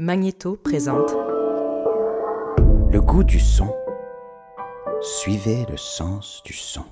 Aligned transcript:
Magnéto 0.00 0.56
présente 0.56 1.12
Le 2.90 3.00
goût 3.00 3.22
du 3.22 3.38
son. 3.38 3.72
Suivez 5.00 5.64
le 5.70 5.76
sens 5.76 6.42
du 6.44 6.52
son. 6.52 6.82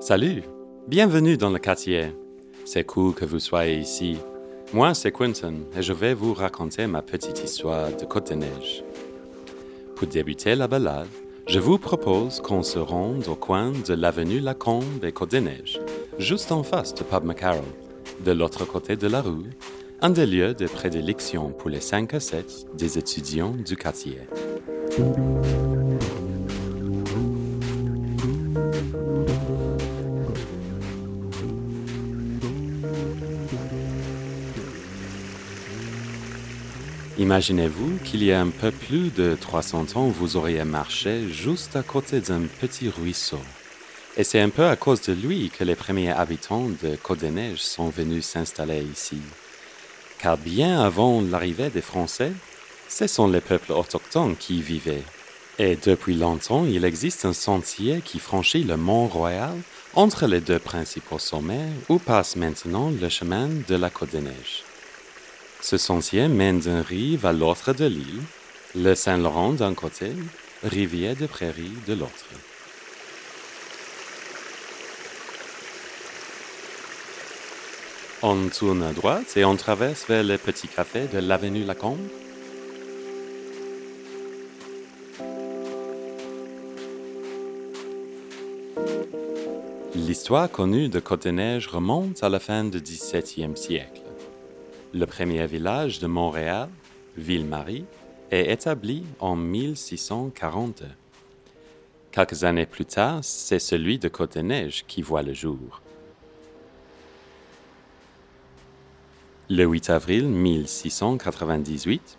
Salut, 0.00 0.44
bienvenue 0.88 1.36
dans 1.36 1.50
le 1.50 1.58
quartier. 1.58 2.16
C'est 2.64 2.84
cool 2.84 3.12
que 3.12 3.26
vous 3.26 3.40
soyez 3.40 3.76
ici. 3.76 4.16
Moi, 4.72 4.94
c'est 4.94 5.12
Quentin 5.12 5.52
et 5.76 5.82
je 5.82 5.92
vais 5.92 6.14
vous 6.14 6.32
raconter 6.32 6.86
ma 6.86 7.02
petite 7.02 7.44
histoire 7.44 7.94
de 7.94 8.06
Côte-des-Neiges. 8.06 8.84
Pour 9.96 10.08
débuter 10.08 10.54
la 10.54 10.66
balade, 10.66 11.08
je 11.48 11.58
vous 11.60 11.78
propose 11.78 12.40
qu'on 12.40 12.62
se 12.62 12.78
rende 12.78 13.28
au 13.28 13.36
coin 13.36 13.72
de 13.86 13.94
l'avenue 13.94 14.40
Lacombe 14.40 15.04
et 15.04 15.12
Côte-des-Neiges, 15.12 15.80
juste 16.18 16.50
en 16.50 16.62
face 16.62 16.94
de 16.94 17.04
Pub 17.04 17.24
McCarroll, 17.24 17.62
de 18.24 18.32
l'autre 18.32 18.64
côté 18.64 18.96
de 18.96 19.06
la 19.06 19.22
rue, 19.22 19.50
un 20.00 20.10
des 20.10 20.26
lieux 20.26 20.54
de 20.54 20.66
prédilection 20.66 21.50
pour 21.50 21.70
les 21.70 21.80
5 21.80 22.14
à 22.14 22.20
7 22.20 22.66
des 22.74 22.98
étudiants 22.98 23.54
du 23.64 23.76
quartier. 23.76 24.18
Imaginez-vous 37.18 37.98
qu'il 38.04 38.22
y 38.22 38.30
a 38.30 38.42
un 38.42 38.50
peu 38.50 38.70
plus 38.70 39.10
de 39.10 39.38
300 39.40 39.96
ans, 39.96 40.08
vous 40.08 40.36
auriez 40.36 40.64
marché 40.64 41.30
juste 41.30 41.74
à 41.74 41.82
côté 41.82 42.20
d'un 42.20 42.42
petit 42.60 42.90
ruisseau. 42.90 43.40
Et 44.18 44.24
c'est 44.24 44.40
un 44.40 44.50
peu 44.50 44.66
à 44.66 44.76
cause 44.76 45.00
de 45.00 45.14
lui 45.14 45.48
que 45.48 45.64
les 45.64 45.76
premiers 45.76 46.10
habitants 46.10 46.68
de 46.82 46.94
Côte-des-Neiges 47.02 47.62
sont 47.62 47.88
venus 47.88 48.26
s'installer 48.26 48.82
ici. 48.82 49.16
Car 50.18 50.36
bien 50.36 50.78
avant 50.82 51.22
l'arrivée 51.22 51.70
des 51.70 51.80
Français, 51.80 52.32
ce 52.86 53.06
sont 53.06 53.28
les 53.28 53.40
peuples 53.40 53.72
autochtones 53.72 54.36
qui 54.36 54.58
y 54.58 54.62
vivaient. 54.62 55.04
Et 55.58 55.76
depuis 55.76 56.16
longtemps, 56.16 56.66
il 56.66 56.84
existe 56.84 57.24
un 57.24 57.32
sentier 57.32 58.02
qui 58.04 58.18
franchit 58.18 58.62
le 58.62 58.76
Mont 58.76 59.06
Royal 59.06 59.54
entre 59.94 60.26
les 60.26 60.42
deux 60.42 60.58
principaux 60.58 61.18
sommets 61.18 61.70
où 61.88 61.98
passe 61.98 62.36
maintenant 62.36 62.90
le 62.90 63.08
chemin 63.08 63.48
de 63.66 63.74
la 63.74 63.88
Côte-des-Neiges. 63.88 64.65
Ce 65.68 65.78
sentier 65.78 66.28
mène 66.28 66.60
d'une 66.60 66.78
rive 66.78 67.26
à 67.26 67.32
l'autre 67.32 67.72
de 67.72 67.86
l'île, 67.86 68.22
le 68.76 68.94
Saint-Laurent 68.94 69.52
d'un 69.52 69.74
côté, 69.74 70.12
Rivière 70.62 71.16
de 71.16 71.26
Prairie 71.26 71.72
de 71.88 71.94
l'autre. 71.94 72.12
On 78.22 78.46
tourne 78.46 78.84
à 78.84 78.92
droite 78.92 79.36
et 79.36 79.44
on 79.44 79.56
traverse 79.56 80.06
vers 80.06 80.22
le 80.22 80.38
petit 80.38 80.68
café 80.68 81.08
de 81.12 81.18
l'avenue 81.18 81.64
Lacombe. 81.64 81.98
L'histoire 89.96 90.48
connue 90.48 90.88
de 90.88 91.00
Côte-des-Neiges 91.00 91.66
remonte 91.66 92.22
à 92.22 92.28
la 92.28 92.38
fin 92.38 92.62
du 92.62 92.80
XVIIe 92.80 93.56
siècle. 93.56 94.05
Le 94.98 95.04
premier 95.04 95.46
village 95.46 95.98
de 95.98 96.06
Montréal, 96.06 96.70
Ville-Marie, 97.18 97.84
est 98.30 98.50
établi 98.50 99.04
en 99.20 99.36
1642. 99.36 100.86
Quelques 102.10 102.44
années 102.44 102.64
plus 102.64 102.86
tard, 102.86 103.18
c'est 103.20 103.58
celui 103.58 103.98
de 103.98 104.08
Côte-des-Neiges 104.08 104.86
qui 104.88 105.02
voit 105.02 105.22
le 105.22 105.34
jour. 105.34 105.82
Le 109.50 109.64
8 109.64 109.90
avril 109.90 110.28
1698, 110.28 112.16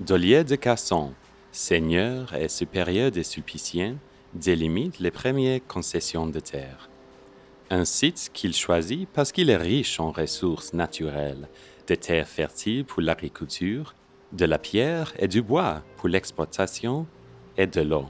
Dollier 0.00 0.42
de 0.42 0.56
Casson, 0.56 1.12
seigneur 1.52 2.34
et 2.34 2.48
supérieur 2.48 3.12
des 3.12 3.22
Sulpiciens, 3.22 3.98
délimite 4.34 4.98
les 4.98 5.12
premières 5.12 5.64
concessions 5.68 6.26
de 6.26 6.40
terre. 6.40 6.90
Un 7.70 7.84
site 7.84 8.30
qu'il 8.34 8.52
choisit 8.52 9.08
parce 9.10 9.30
qu'il 9.30 9.48
est 9.48 9.56
riche 9.56 10.00
en 10.00 10.10
ressources 10.10 10.72
naturelles, 10.72 11.48
des 11.86 11.96
terres 11.96 12.28
fertiles 12.28 12.84
pour 12.84 13.02
l'agriculture, 13.02 13.94
de 14.32 14.44
la 14.44 14.58
pierre 14.58 15.12
et 15.18 15.28
du 15.28 15.42
bois 15.42 15.82
pour 15.96 16.08
l'exploitation 16.08 17.06
et 17.56 17.66
de 17.66 17.80
l'eau. 17.80 18.06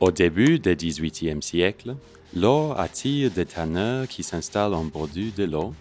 Au 0.00 0.10
début 0.10 0.58
du 0.58 0.76
XVIIIe 0.76 1.42
siècle, 1.42 1.96
l'eau 2.34 2.72
attire 2.76 3.30
des 3.30 3.46
tanneurs 3.46 4.06
qui 4.06 4.22
s'installent 4.22 4.74
en 4.74 4.84
bordure 4.84 5.32
de 5.34 5.44
l'eau, 5.44 5.74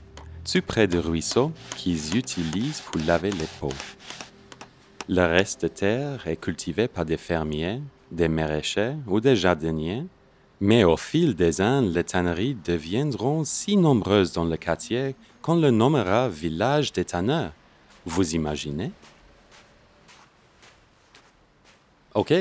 tout 0.50 0.61
près 0.61 0.88
de 0.88 0.97
ruisseaux 0.97 1.51
qu'ils 1.75 2.16
utilisent 2.16 2.81
pour 2.81 3.01
laver 3.05 3.31
les 3.31 3.47
pots. 3.59 3.69
Le 5.09 5.25
reste 5.25 5.63
de 5.63 5.67
terre 5.67 6.28
est 6.28 6.38
cultivé 6.38 6.88
par 6.88 7.05
des 7.05 7.17
fermiers, 7.17 7.81
des 8.11 8.28
maraîchers 8.28 8.95
ou 9.07 9.19
des 9.19 9.35
jardiniers 9.35 10.05
mais 10.61 10.83
au 10.83 10.97
fil 10.97 11.35
des 11.35 11.61
ans, 11.61 11.81
les 11.81 12.03
tanneries 12.03 12.57
deviendront 12.63 13.43
si 13.43 13.77
nombreuses 13.77 14.33
dans 14.33 14.45
le 14.45 14.57
quartier 14.57 15.16
qu'on 15.41 15.55
le 15.55 15.71
nommera 15.71 16.29
village 16.29 16.93
des 16.93 17.05
tanneurs. 17.05 17.51
Vous 18.05 18.35
imaginez? 18.35 18.91
OK. 22.13 22.33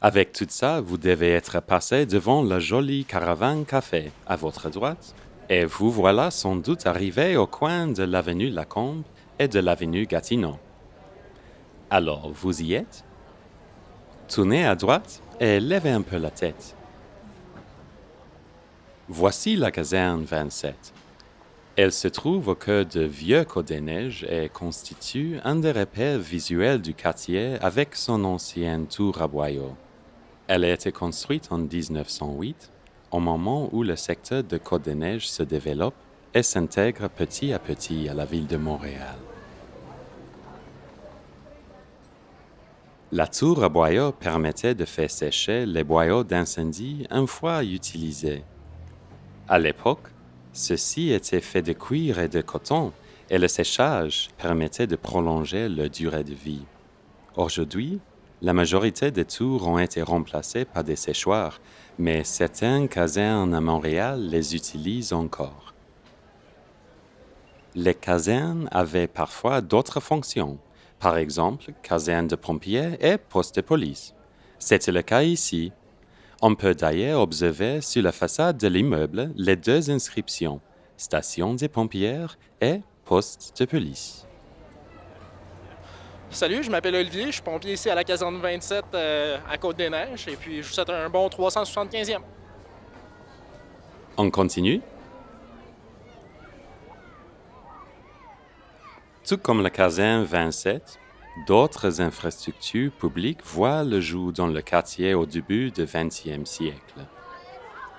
Avec 0.00 0.32
tout 0.32 0.46
ça, 0.48 0.80
vous 0.80 0.98
devez 0.98 1.30
être 1.30 1.60
passé 1.60 2.06
devant 2.06 2.42
la 2.42 2.58
jolie 2.58 3.04
caravane 3.04 3.64
café 3.64 4.10
à 4.26 4.34
votre 4.34 4.68
droite, 4.68 5.14
et 5.48 5.64
vous 5.64 5.92
voilà 5.92 6.32
sans 6.32 6.56
doute 6.56 6.86
arrivé 6.86 7.36
au 7.36 7.46
coin 7.46 7.86
de 7.86 8.02
l'avenue 8.02 8.50
Lacombe 8.50 9.04
et 9.38 9.46
de 9.46 9.60
l'avenue 9.60 10.06
Gatineau. 10.06 10.58
Alors, 11.88 12.32
vous 12.32 12.62
y 12.62 12.74
êtes? 12.74 13.04
Tournez 14.26 14.66
à 14.66 14.74
droite 14.74 15.22
et 15.38 15.60
levez 15.60 15.90
un 15.90 16.02
peu 16.02 16.16
la 16.16 16.30
tête. 16.30 16.74
Voici 19.14 19.56
la 19.56 19.70
caserne 19.70 20.24
27. 20.24 20.74
Elle 21.76 21.92
se 21.92 22.08
trouve 22.08 22.48
au 22.48 22.54
cœur 22.54 22.86
de 22.86 23.02
Vieux 23.02 23.44
Côte-des-Neiges 23.44 24.24
et 24.24 24.48
constitue 24.48 25.38
un 25.44 25.56
des 25.56 25.70
repères 25.70 26.18
visuels 26.18 26.80
du 26.80 26.94
quartier 26.94 27.58
avec 27.60 27.94
son 27.94 28.24
ancienne 28.24 28.86
tour 28.86 29.20
à 29.20 29.28
boyaux. 29.28 29.76
Elle 30.48 30.64
a 30.64 30.72
été 30.72 30.92
construite 30.92 31.48
en 31.50 31.58
1908, 31.58 32.70
au 33.10 33.20
moment 33.20 33.68
où 33.72 33.82
le 33.82 33.96
secteur 33.96 34.44
de 34.44 34.56
Côte-des-Neiges 34.56 35.28
se 35.28 35.42
développe 35.42 35.94
et 36.32 36.42
s'intègre 36.42 37.10
petit 37.10 37.52
à 37.52 37.58
petit 37.58 38.08
à 38.08 38.14
la 38.14 38.24
ville 38.24 38.46
de 38.46 38.56
Montréal. 38.56 39.18
La 43.12 43.26
tour 43.26 43.62
à 43.62 43.68
boyaux 43.68 44.12
permettait 44.12 44.74
de 44.74 44.86
faire 44.86 45.10
sécher 45.10 45.66
les 45.66 45.84
boyaux 45.84 46.24
d'incendie 46.24 47.06
une 47.10 47.26
fois 47.26 47.62
utilisés. 47.62 48.42
À 49.52 49.58
l'époque, 49.58 50.08
ceci 50.54 51.12
était 51.12 51.42
fait 51.42 51.60
de 51.60 51.74
cuir 51.74 52.18
et 52.18 52.28
de 52.28 52.40
coton, 52.40 52.90
et 53.28 53.36
le 53.36 53.48
séchage 53.48 54.30
permettait 54.38 54.86
de 54.86 54.96
prolonger 54.96 55.68
leur 55.68 55.90
durée 55.90 56.24
de 56.24 56.32
vie. 56.32 56.64
Aujourd'hui, 57.36 58.00
la 58.40 58.54
majorité 58.54 59.10
des 59.10 59.26
tours 59.26 59.68
ont 59.68 59.78
été 59.78 60.00
remplacées 60.00 60.64
par 60.64 60.84
des 60.84 60.96
séchoirs, 60.96 61.60
mais 61.98 62.24
certains 62.24 62.86
casernes 62.86 63.52
à 63.52 63.60
Montréal 63.60 64.26
les 64.26 64.56
utilisent 64.56 65.12
encore. 65.12 65.74
Les 67.74 67.94
casernes 67.94 68.70
avaient 68.72 69.06
parfois 69.06 69.60
d'autres 69.60 70.00
fonctions, 70.00 70.56
par 70.98 71.18
exemple 71.18 71.72
caserne 71.82 72.26
de 72.26 72.36
pompiers 72.36 72.96
et 73.02 73.18
poste 73.18 73.56
de 73.56 73.60
police. 73.60 74.14
C'était 74.58 74.92
le 74.92 75.02
cas 75.02 75.24
ici, 75.24 75.72
on 76.42 76.56
peut 76.56 76.74
d'ailleurs 76.74 77.20
observer 77.20 77.80
sur 77.80 78.02
la 78.02 78.10
façade 78.10 78.58
de 78.58 78.66
l'immeuble 78.66 79.30
les 79.36 79.54
deux 79.54 79.90
inscriptions 79.90 80.60
Station 80.96 81.54
des 81.54 81.68
pompières 81.68 82.36
et 82.60 82.80
Poste 83.04 83.58
de 83.58 83.64
police. 83.64 84.26
Salut, 86.30 86.62
je 86.62 86.70
m'appelle 86.70 86.94
Olivier, 86.94 87.26
je 87.26 87.32
suis 87.32 87.42
pompier 87.42 87.74
ici 87.74 87.90
à 87.90 87.94
la 87.94 88.04
caserne 88.04 88.38
27 88.40 88.84
euh, 88.94 89.38
à 89.48 89.58
Côte-des-Neiges 89.58 90.28
et 90.28 90.36
puis 90.36 90.62
je 90.62 90.68
vous 90.68 90.72
souhaite 90.72 90.90
un 90.90 91.08
bon 91.10 91.28
375e. 91.28 92.20
On 94.16 94.30
continue? 94.30 94.80
Tout 99.26 99.38
comme 99.38 99.62
la 99.62 99.70
caserne 99.70 100.24
27, 100.24 100.98
D'autres 101.36 102.02
infrastructures 102.02 102.92
publiques 102.92 103.42
voient 103.42 103.84
le 103.84 104.02
jour 104.02 104.32
dans 104.32 104.46
le 104.46 104.60
quartier 104.60 105.14
au 105.14 105.24
début 105.24 105.70
du 105.70 105.84
XXe 105.84 106.44
siècle. 106.44 107.06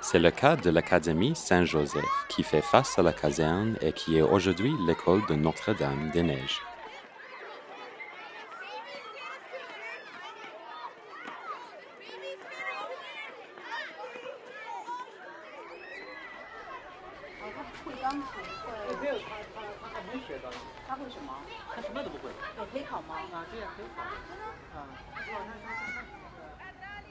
C'est 0.01 0.19
le 0.19 0.29
cas 0.29 0.55
de 0.55 0.69
l'Académie 0.69 1.35
Saint-Joseph 1.35 2.03
qui 2.29 2.43
fait 2.43 2.61
face 2.61 2.99
à 2.99 3.01
la 3.01 3.11
caserne 3.11 3.75
et 3.81 3.91
qui 3.91 4.17
est 4.17 4.21
aujourd'hui 4.21 4.71
l'école 4.85 5.25
de 5.27 5.33
Notre-Dame-des-Neiges. 5.33 6.61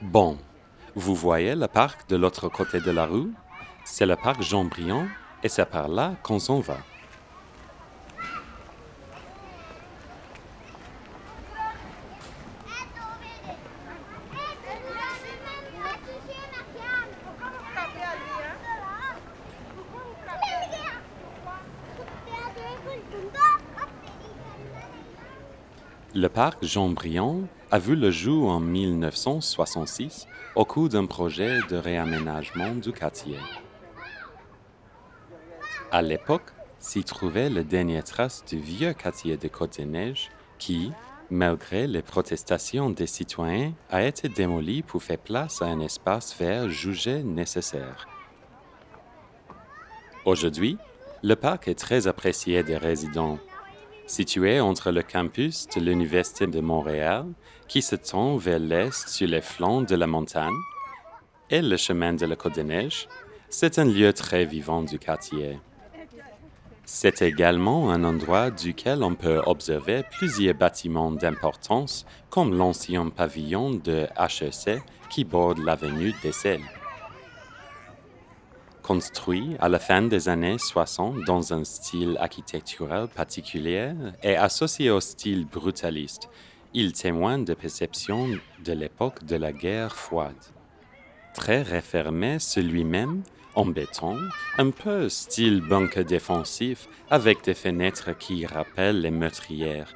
Bon, 0.01 0.37
vous 0.95 1.11
voyez 1.23 1.55
le 1.55 1.69
parc 1.69 2.09
de 2.09 2.17
l'autre 2.17 2.49
côté 2.49 2.81
de 2.81 2.91
la 2.91 3.05
rue 3.05 3.31
C'est 3.85 4.05
le 4.05 4.17
parc 4.17 4.41
Jean-Briand 4.41 5.07
et 5.41 5.47
c'est 5.47 5.65
par 5.65 5.87
là 5.87 6.15
qu'on 6.21 6.37
s'en 6.37 6.59
va. 6.59 6.75
Le 26.13 26.27
parc 26.27 26.65
Jean-Briand 26.65 27.43
a 27.71 27.79
vu 27.79 27.95
le 27.95 28.11
jour 28.11 28.51
en 28.51 28.59
1966 28.59 30.27
au 30.55 30.65
cours 30.65 30.89
d'un 30.89 31.05
projet 31.05 31.59
de 31.69 31.75
réaménagement 31.75 32.75
du 32.75 32.91
quartier. 32.91 33.37
À 35.91 36.01
l'époque, 36.01 36.51
s'y 36.79 37.03
trouvait 37.03 37.49
les 37.49 37.63
dernières 37.63 38.03
traces 38.03 38.43
du 38.45 38.59
vieux 38.59 38.93
quartier 38.93 39.37
de 39.37 39.47
Côte-des-Neiges 39.47 40.29
qui, 40.59 40.91
malgré 41.29 41.87
les 41.87 42.01
protestations 42.01 42.89
des 42.89 43.07
citoyens, 43.07 43.73
a 43.89 44.03
été 44.03 44.29
démoli 44.29 44.83
pour 44.83 45.01
faire 45.01 45.17
place 45.17 45.61
à 45.61 45.65
un 45.65 45.79
espace 45.79 46.37
vert 46.37 46.69
jugé 46.69 47.23
nécessaire. 47.23 48.07
Aujourd'hui, 50.25 50.77
le 51.23 51.35
parc 51.35 51.67
est 51.67 51.79
très 51.79 52.07
apprécié 52.07 52.63
des 52.63 52.77
résidents 52.77 53.39
situé 54.05 54.59
entre 54.59 54.91
le 54.91 55.01
campus 55.01 55.67
de 55.75 55.79
l'Université 55.79 56.47
de 56.47 56.59
Montréal, 56.59 57.25
qui 57.73 57.81
se 57.81 57.95
tend 57.95 58.37
vers 58.37 58.59
l'est 58.59 59.09
sur 59.09 59.27
les 59.27 59.41
flancs 59.41 59.81
de 59.81 59.95
la 59.95 60.05
montagne, 60.05 60.53
et 61.49 61.59
le 61.59 61.75
chemin 61.75 62.13
de 62.13 62.27
la 62.27 62.35
Côte 62.35 62.53
des 62.53 62.63
Neiges, 62.63 63.07
c'est 63.49 63.79
un 63.79 63.85
lieu 63.85 64.13
très 64.13 64.45
vivant 64.45 64.83
du 64.83 64.99
quartier. 64.99 65.57
C'est 66.85 67.23
également 67.23 67.89
un 67.89 68.03
endroit 68.03 68.51
duquel 68.51 69.01
on 69.01 69.15
peut 69.15 69.41
observer 69.47 70.03
plusieurs 70.11 70.53
bâtiments 70.53 71.09
d'importance, 71.09 72.05
comme 72.29 72.55
l'ancien 72.55 73.09
pavillon 73.09 73.71
de 73.71 74.05
HEC 74.19 74.79
qui 75.09 75.23
borde 75.23 75.57
l'avenue 75.57 76.13
des 76.21 76.31
Selles 76.31 76.61
construit 78.83 79.55
à 79.59 79.69
la 79.69 79.79
fin 79.79 80.01
des 80.01 80.27
années 80.27 80.57
60 80.59 81.23
dans 81.25 81.53
un 81.53 81.63
style 81.63 82.17
architectural 82.19 83.07
particulier 83.07 83.93
et 84.21 84.35
associé 84.35 84.91
au 84.91 84.99
style 84.99 85.45
brutaliste. 85.45 86.29
Il 86.75 86.93
témoigne 86.93 87.45
de 87.45 87.53
perceptions 87.53 88.29
de 88.65 88.73
l'époque 88.73 89.23
de 89.25 89.35
la 89.35 89.51
guerre 89.51 89.95
froide. 89.95 90.33
Très 91.35 91.61
refermé 91.61 92.39
sur 92.39 92.63
lui-même, 92.63 93.21
en 93.53 93.67
béton, 93.67 94.17
un 94.57 94.71
peu 94.71 95.07
style 95.07 95.61
bunker 95.61 96.03
défensif 96.03 96.87
avec 97.11 97.43
des 97.43 97.53
fenêtres 97.53 98.17
qui 98.17 98.47
rappellent 98.47 99.01
les 99.01 99.11
meurtrières. 99.11 99.93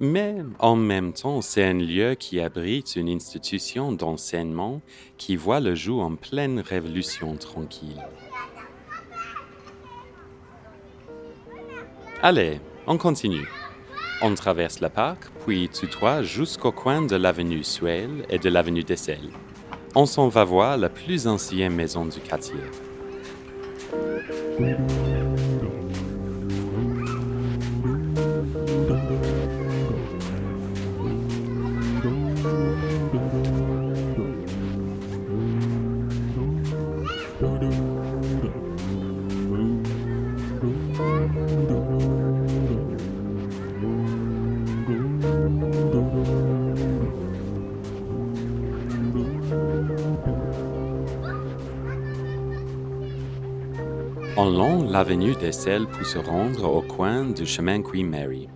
Mais 0.00 0.38
en 0.58 0.74
même 0.74 1.12
temps, 1.12 1.40
c'est 1.40 1.62
un 1.64 1.74
lieu 1.74 2.16
qui 2.16 2.40
abrite 2.40 2.96
une 2.96 3.08
institution 3.08 3.92
d'enseignement 3.92 4.80
qui 5.18 5.36
voit 5.36 5.60
le 5.60 5.76
jour 5.76 6.02
en 6.02 6.16
pleine 6.16 6.58
révolution 6.58 7.36
tranquille. 7.36 8.02
Allez, 12.20 12.60
on 12.88 12.98
continue. 12.98 13.46
On 14.24 14.36
traverse 14.36 14.80
le 14.80 14.88
parc, 14.88 15.24
puis 15.44 15.68
tout 15.68 15.88
droit 15.88 16.22
jusqu'au 16.22 16.70
coin 16.70 17.02
de 17.02 17.16
l'avenue 17.16 17.64
Suel 17.64 18.24
et 18.30 18.38
de 18.38 18.48
l'avenue 18.48 18.84
des 18.84 18.94
Selles. 18.94 19.30
On 19.96 20.06
s'en 20.06 20.28
va 20.28 20.44
voir 20.44 20.78
la 20.78 20.88
plus 20.88 21.26
ancienne 21.26 21.74
maison 21.74 22.04
du 22.04 22.20
quartier. 22.20 22.54
On 54.44 54.50
long 54.50 54.90
l'avenue 54.90 55.36
des 55.36 55.52
pour 55.86 56.04
se 56.04 56.18
rendre 56.18 56.64
au 56.64 56.82
coin 56.82 57.26
du 57.26 57.46
chemin 57.46 57.80
Queen 57.80 58.08
Mary. 58.08 58.48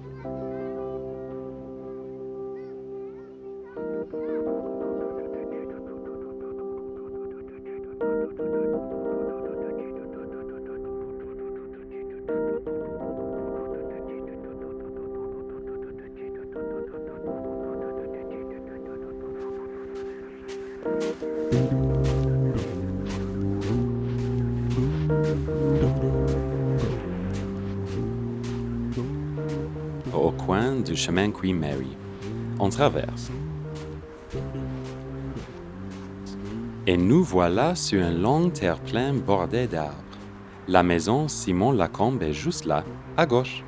On 32.58 32.68
traverse. 32.68 33.30
Et 36.86 36.96
nous 36.96 37.22
voilà 37.22 37.74
sur 37.74 38.02
un 38.04 38.12
long 38.12 38.50
terre-plein 38.50 39.12
bordé 39.12 39.66
d'arbres. 39.66 39.94
La 40.68 40.82
maison 40.82 41.28
Simon 41.28 41.72
Lacombe 41.72 42.22
est 42.22 42.32
juste 42.32 42.64
là, 42.64 42.84
à 43.16 43.26
gauche. 43.26 43.62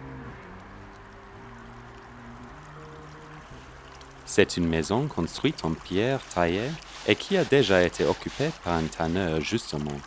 C'est 4.25 4.57
une 4.57 4.68
maison 4.68 5.07
construite 5.07 5.64
en 5.64 5.73
pierre 5.73 6.21
taillée 6.35 6.71
et 7.07 7.14
qui 7.14 7.37
a 7.37 7.45
déjà 7.45 7.83
été 7.83 8.04
occupée 8.04 8.50
par 8.62 8.75
un 8.75 8.85
tanneur 8.85 9.40
justement. 9.40 9.99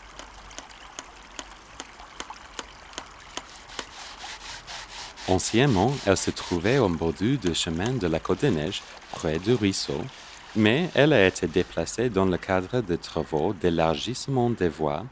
Anciennement, 5.31 5.93
elle 6.05 6.17
se 6.17 6.29
trouvait 6.29 6.77
au 6.77 6.89
bordure 6.89 7.39
du 7.39 7.55
chemin 7.55 7.93
de 7.93 8.05
la 8.05 8.19
Côte 8.19 8.41
des 8.41 8.51
Neiges, 8.51 8.83
près 9.13 9.39
du 9.39 9.53
ruisseau, 9.53 10.01
mais 10.57 10.89
elle 10.93 11.13
a 11.13 11.25
été 11.25 11.47
déplacée 11.47 12.09
dans 12.09 12.25
le 12.25 12.37
cadre 12.37 12.81
de 12.81 12.97
travaux 12.97 13.53
d'élargissement 13.53 14.49
des 14.49 14.67
voies 14.67 15.05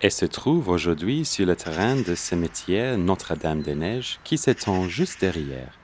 et 0.00 0.08
se 0.08 0.24
trouve 0.24 0.70
aujourd'hui 0.70 1.26
sur 1.26 1.44
le 1.44 1.54
terrain 1.54 1.96
de 1.96 2.14
cimetière 2.14 2.96
Notre-Dame-des-Neiges 2.96 4.20
qui 4.24 4.38
s'étend 4.38 4.88
juste 4.88 5.20
derrière. 5.20 5.78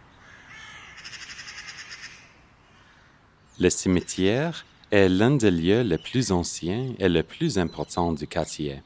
Le 3.60 3.68
cimetière 3.68 4.64
est 4.90 5.10
l'un 5.10 5.32
des 5.32 5.50
lieux 5.50 5.82
les 5.82 5.98
plus 5.98 6.32
anciens 6.32 6.94
et 6.98 7.10
les 7.10 7.22
plus 7.22 7.58
importants 7.58 8.14
du 8.14 8.26
quartier. 8.26 8.80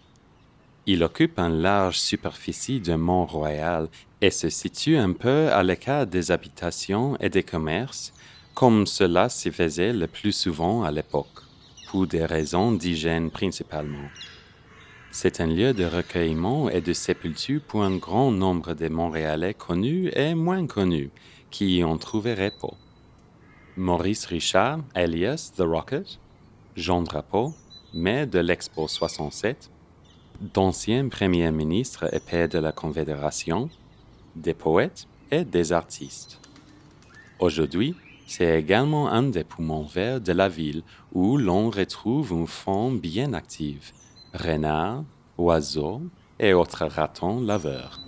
Il 0.91 1.05
occupe 1.05 1.39
une 1.39 1.61
large 1.61 1.99
superficie 1.99 2.81
de 2.81 2.95
Mont-Royal 2.95 3.89
et 4.23 4.31
se 4.31 4.49
situe 4.49 4.97
un 4.97 5.13
peu 5.13 5.53
à 5.53 5.63
l'écart 5.63 6.07
des 6.07 6.31
habitations 6.31 7.15
et 7.21 7.29
des 7.29 7.43
commerces, 7.43 8.15
comme 8.55 8.87
cela 8.87 9.29
s'y 9.29 9.51
faisait 9.51 9.93
le 9.93 10.07
plus 10.07 10.33
souvent 10.33 10.85
à 10.85 10.91
l'époque, 10.91 11.43
pour 11.91 12.07
des 12.07 12.25
raisons 12.25 12.73
d'hygiène 12.73 13.31
principalement. 13.31 14.09
C'est 15.11 15.43
un 15.43 15.47
lieu 15.49 15.75
de 15.75 15.85
recueillement 15.85 16.71
et 16.71 16.81
de 16.81 16.95
sépulture 16.95 17.61
pour 17.69 17.83
un 17.85 17.99
grand 17.99 18.31
nombre 18.31 18.73
de 18.73 18.89
Montréalais 18.89 19.53
connus 19.53 20.11
et 20.15 20.35
moins 20.35 20.67
connus 20.67 21.11
qui 21.51 21.77
y 21.77 21.85
ont 21.85 21.99
trouvé 21.99 22.33
repos. 22.33 22.79
Maurice 23.77 24.25
Richard, 24.25 24.79
alias 24.95 25.53
The 25.55 25.65
Rocket, 25.67 26.19
Jean 26.77 27.03
Drapeau, 27.03 27.53
maire 27.93 28.27
de 28.27 28.39
l'Expo 28.39 28.89
67, 28.89 29.71
d'ancien 30.41 31.09
premier 31.09 31.51
ministre 31.51 32.13
et 32.15 32.21
père 32.21 32.49
de 32.49 32.59
la 32.59 32.73
Confédération, 32.73 33.69
des 34.37 34.55
poètes 34.55 35.07
et 35.31 35.45
des 35.45 35.73
artistes. 35.73 36.41
Aujourd'hui, 37.41 37.95
c'est 38.27 38.59
également 38.59 39.09
un 39.09 39.25
des 39.25 39.45
poumons 39.45 39.85
verts 39.85 40.21
de 40.21 40.33
la 40.33 40.49
ville 40.49 40.83
où 41.13 41.37
l'on 41.39 41.71
retrouve 41.71 42.33
une 42.33 42.47
faune 42.47 42.99
bien 43.01 43.33
active. 43.33 43.93
Renards, 44.35 45.05
oiseaux, 45.39 46.03
et 46.39 46.53
autres 46.53 46.87
ratons 46.87 47.41
laveurs. 47.41 48.01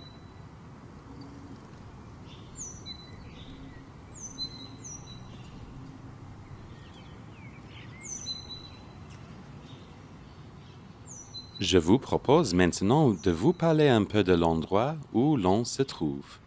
Je 11.61 11.77
vous 11.77 11.99
propose 11.99 12.55
maintenant 12.55 13.11
de 13.11 13.29
vous 13.29 13.53
parler 13.53 13.87
un 13.87 14.03
peu 14.03 14.23
de 14.23 14.33
l'endroit 14.33 14.95
où 15.13 15.37
l'on 15.37 15.63
se 15.63 15.83
trouve. 15.83 16.39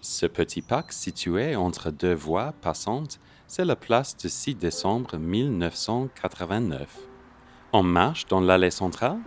Ce 0.00 0.26
petit 0.26 0.60
parc 0.60 0.92
situé 0.92 1.54
entre 1.54 1.92
deux 1.92 2.14
voies 2.14 2.52
passantes, 2.60 3.20
c'est 3.46 3.64
la 3.64 3.76
place 3.76 4.16
du 4.16 4.28
6 4.28 4.56
décembre 4.56 5.18
1989. 5.18 6.98
On 7.72 7.84
marche 7.84 8.26
dans 8.26 8.40
l'allée 8.40 8.72
centrale? 8.72 9.20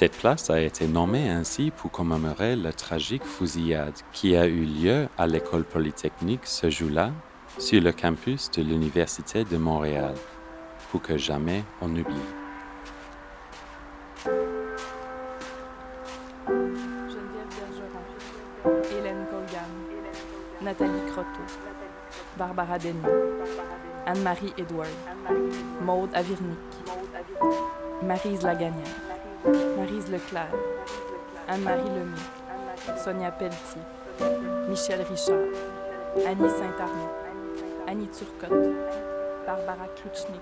Cette 0.00 0.16
place 0.16 0.48
a 0.48 0.58
été 0.58 0.86
nommée 0.86 1.28
ainsi 1.28 1.70
pour 1.70 1.90
commémorer 1.90 2.56
la 2.56 2.72
tragique 2.72 3.22
fusillade 3.22 3.92
qui 4.12 4.34
a 4.34 4.46
eu 4.46 4.64
lieu 4.64 5.08
à 5.18 5.26
l'école 5.26 5.62
polytechnique 5.62 6.46
ce 6.46 6.70
jour-là 6.70 7.10
sur 7.58 7.82
le 7.82 7.92
campus 7.92 8.50
de 8.50 8.62
l'Université 8.62 9.44
de 9.44 9.58
Montréal, 9.58 10.14
pour 10.90 11.02
que 11.02 11.18
jamais 11.18 11.64
on 11.82 11.90
oublie. 11.90 12.16
Geneviève 14.24 14.40
Bergeron, 18.64 18.80
Hélène 18.98 19.26
Colgan, 19.30 19.68
Nathalie 20.62 21.10
Croteau, 21.10 21.44
Barbara 22.38 22.78
Denis, 22.78 22.94
Anne-Marie 24.06 24.54
Edward, 24.56 24.88
Maude 25.82 26.08
Avirnic, 26.14 26.56
Marise 28.02 28.40
Lagagnère, 28.40 29.09
Marise 29.44 30.08
Leclerc, 30.08 30.50
Anne-Marie 31.48 31.82
Lemay, 31.82 32.98
Sonia 33.02 33.30
Pelletier, 33.30 33.82
Michel 34.68 35.00
Richard, 35.10 35.48
Annie 36.26 36.50
Saint-Arnaud, 36.50 37.10
Annie 37.86 38.08
Turcotte, 38.08 38.74
Barbara 39.46 39.88
Kluchnik 39.96 40.40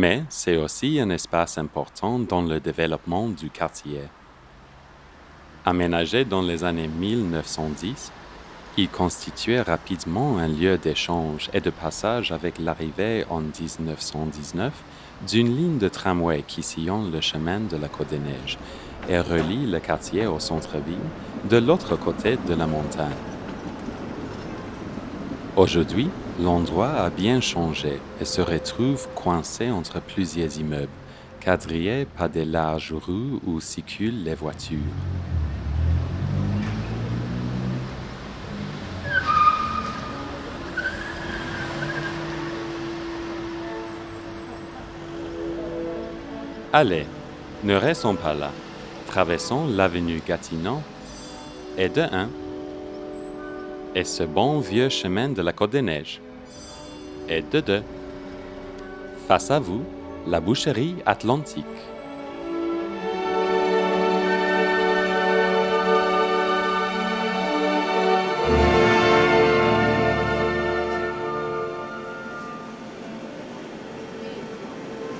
Mais 0.00 0.22
c'est 0.28 0.56
aussi 0.56 1.00
un 1.00 1.10
espace 1.10 1.58
important 1.58 2.20
dans 2.20 2.42
le 2.42 2.60
développement 2.60 3.26
du 3.26 3.50
quartier. 3.50 4.02
Aménagé 5.64 6.24
dans 6.24 6.40
les 6.40 6.62
années 6.62 6.86
1910, 6.86 8.12
il 8.76 8.88
constituait 8.88 9.60
rapidement 9.60 10.38
un 10.38 10.46
lieu 10.46 10.78
d'échange 10.78 11.50
et 11.52 11.60
de 11.60 11.70
passage 11.70 12.30
avec 12.30 12.60
l'arrivée 12.60 13.24
en 13.28 13.40
1919 13.40 14.72
d'une 15.26 15.56
ligne 15.56 15.78
de 15.78 15.88
tramway 15.88 16.44
qui 16.46 16.62
sillonne 16.62 17.10
le 17.10 17.20
chemin 17.20 17.58
de 17.58 17.76
la 17.76 17.88
Côte 17.88 18.10
des 18.10 18.20
Neiges 18.20 18.56
et 19.08 19.18
relie 19.18 19.66
le 19.66 19.80
quartier 19.80 20.28
au 20.28 20.38
centre-ville 20.38 21.08
de 21.50 21.56
l'autre 21.56 21.96
côté 21.96 22.38
de 22.48 22.54
la 22.54 22.68
montagne. 22.68 23.24
Aujourd'hui, 25.56 26.08
l'endroit 26.40 26.92
a 26.92 27.10
bien 27.10 27.40
changé 27.40 28.00
et 28.20 28.24
se 28.24 28.40
retrouve 28.40 29.08
coincé 29.14 29.70
entre 29.70 30.00
plusieurs 30.00 30.58
immeubles, 30.58 30.88
quadrillés 31.40 32.04
par 32.04 32.28
des 32.28 32.44
larges 32.44 32.94
rues 32.94 33.40
où 33.46 33.60
circulent 33.60 34.22
les 34.22 34.34
voitures. 34.34 34.78
Allez, 46.72 47.06
ne 47.64 47.74
restons 47.74 48.14
pas 48.14 48.34
là. 48.34 48.50
Traversons 49.06 49.66
l'avenue 49.66 50.20
Gatineau 50.26 50.80
et 51.78 51.88
de 51.88 52.02
1 52.02 52.28
et 53.94 54.04
ce 54.04 54.22
bon 54.22 54.60
vieux 54.60 54.90
chemin 54.90 55.30
de 55.30 55.40
la 55.40 55.52
Côte 55.52 55.70
des 55.70 55.82
Neiges. 55.82 56.20
Et 57.28 57.42
de 57.42 57.60
2 57.60 57.82
face 59.28 59.50
à 59.50 59.58
vous, 59.58 59.82
la 60.26 60.40
boucherie 60.40 60.96
atlantique. 61.04 61.66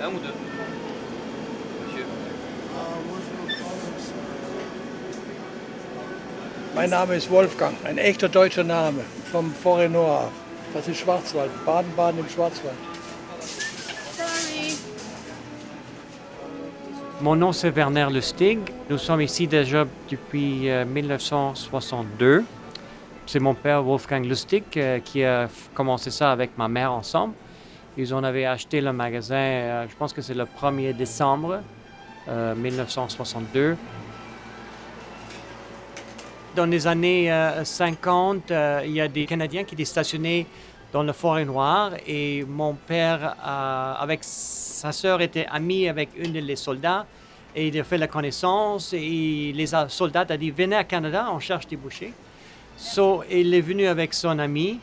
Un 0.01 0.07
ou 0.07 0.19
deux 0.19 0.33
Monsieur. 1.85 2.07
Mein 6.75 6.89
Name 6.89 7.13
ist 7.13 7.31
Wolfgang, 7.31 7.75
ein 7.85 7.99
echter 7.99 8.31
deutscher 8.31 8.65
Name, 8.65 9.03
vom 9.31 9.53
Forêt 9.53 9.91
Noir. 9.91 10.31
Das 10.75 10.87
ist 10.87 10.99
Schwarzwald, 10.99 11.51
Baden-Baden 11.65 12.21
im 12.21 12.29
Schwarzwald. 12.29 12.77
Mon 17.21 17.37
nom 17.37 17.53
c'est 17.53 17.75
Werner 17.75 18.11
Lustig. 18.11 18.59
Nous 18.89 18.99
sommes 18.99 19.23
ici 19.23 19.49
déjà 19.49 19.87
depuis 20.09 20.71
euh, 20.71 20.85
1962. 20.85 22.45
C'est 23.27 23.41
mon 23.41 23.55
père 23.55 23.83
Wolfgang 23.83 24.25
Lustig 24.25 24.65
euh, 24.77 25.01
qui 25.01 25.25
a 25.25 25.49
commencé 25.75 26.11
ça 26.11 26.31
avec 26.33 26.57
ma 26.57 26.69
mère 26.69 26.93
ensemble. 26.93 27.35
Ils 27.97 28.15
en 28.15 28.23
avaient 28.23 28.47
acheté 28.47 28.81
le 28.81 28.93
magasin, 28.93 29.35
euh, 29.35 29.87
je 29.91 29.97
pense 29.97 30.13
que 30.13 30.23
c'est 30.23 30.35
le 30.35 30.45
1er 30.45 30.95
décembre 30.95 31.61
euh, 32.29 32.55
1962. 32.55 33.77
Dans 36.59 36.67
les 36.67 36.89
années 36.89 37.31
euh, 37.31 37.65
50, 37.65 38.51
euh, 38.51 38.83
il 38.85 38.91
y 38.91 39.01
a 39.01 39.07
des 39.07 39.27
Canadiens 39.27 39.63
qui 39.63 39.77
étaient 39.77 39.85
stationnés 39.85 40.45
dans 40.93 41.05
le 41.05 41.13
Forêt 41.13 41.45
Noire 41.45 41.93
et 42.05 42.45
mon 42.49 42.75
père, 42.75 43.37
euh, 43.47 43.95
avec 43.97 44.25
sa 44.25 44.91
sœur, 44.91 45.21
était 45.21 45.47
ami 45.53 45.89
avec 45.89 46.09
une 46.19 46.33
des 46.33 46.57
soldats 46.57 47.07
et 47.55 47.69
il 47.69 47.79
a 47.79 47.85
fait 47.85 47.97
la 47.97 48.09
connaissance 48.09 48.93
et 48.93 49.53
les 49.55 49.67
soldats 49.87 50.27
ont 50.29 50.37
dit 50.37 50.51
venez 50.51 50.75
à 50.75 50.83
Canada, 50.83 51.29
on 51.31 51.39
cherche 51.39 51.69
des 51.69 51.77
bouchers. 51.77 52.13
So, 52.77 53.23
il 53.31 53.55
est 53.55 53.61
venu 53.61 53.87
avec 53.87 54.13
son 54.13 54.37
ami 54.41 54.81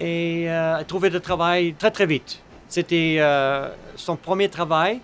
et 0.00 0.50
euh, 0.50 0.78
a 0.78 0.82
trouvé 0.82 1.08
du 1.08 1.20
travail 1.20 1.74
très 1.74 1.92
très 1.92 2.06
vite. 2.06 2.42
C'était 2.68 3.18
euh, 3.20 3.68
son 3.94 4.16
premier 4.16 4.48
travail. 4.48 4.98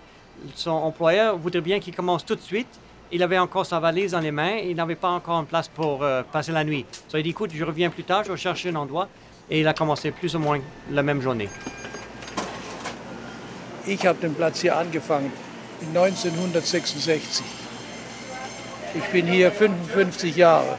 Son 0.53 0.71
employeur 0.71 1.37
voudrait 1.37 1.61
bien 1.61 1.79
qu'il 1.79 1.95
commence 1.95 2.25
tout 2.25 2.35
de 2.35 2.41
suite. 2.41 2.77
Il 3.11 3.23
avait 3.23 3.37
encore 3.37 3.65
sa 3.65 3.79
valise 3.79 4.11
dans 4.11 4.19
les 4.19 4.31
mains. 4.31 4.57
Il 4.57 4.75
n'avait 4.75 4.95
pas 4.95 5.09
encore 5.09 5.39
une 5.39 5.45
place 5.45 5.67
pour 5.67 6.03
euh, 6.03 6.23
passer 6.23 6.51
la 6.51 6.63
nuit. 6.63 6.85
So, 7.07 7.17
il 7.17 7.23
dit 7.23 7.29
écoute, 7.29 7.51
je 7.53 7.63
reviens 7.63 7.89
plus 7.89 8.03
tard, 8.03 8.23
je 8.25 8.31
vais 8.31 8.37
chercher 8.37 8.69
un 8.69 8.75
endroit. 8.75 9.07
Et 9.49 9.61
il 9.61 9.67
a 9.67 9.73
commencé 9.73 10.11
plus 10.11 10.35
ou 10.35 10.39
moins 10.39 10.59
la 10.91 11.03
même 11.03 11.21
journée. 11.21 11.49
Ich 13.87 14.05
habe 14.05 14.19
den 14.19 14.33
Platz 14.33 14.61
hier 14.61 14.77
angefangen 14.77 15.31
in 15.81 15.95
1966. 15.95 17.41
Ich 18.95 19.03
bin 19.13 19.27
hier 19.27 19.49
55 19.51 20.35
Jahre 20.35 20.77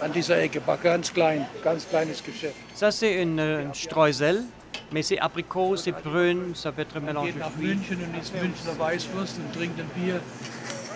an 0.00 0.12
dieser 0.12 0.38
Ecke, 0.42 0.60
war 0.66 0.78
ganz 0.78 1.12
klein, 1.12 1.46
ganz 1.62 1.86
kleines 1.88 2.24
Geschäft. 2.24 2.56
Ça, 2.74 2.90
c'est 2.90 3.22
une, 3.22 3.38
euh, 3.38 3.62
une 3.62 3.74
streusel, 3.74 4.42
mais 4.90 5.02
c'est 5.02 5.20
abricot, 5.20 5.76
c'est 5.76 5.92
prune, 5.92 6.54
ça 6.54 6.72
peut 6.72 6.82
être 6.82 6.98
mélangé. 7.00 7.32
geht 7.32 7.38
nach 7.38 7.56
München 7.56 7.98
und 8.02 8.20
isst 8.20 8.34
Münchner 8.34 8.76
Weißwurst 8.78 9.38
und 9.38 9.52
trinkt 9.54 9.78
ein 9.78 9.88
Bier. 9.94 10.20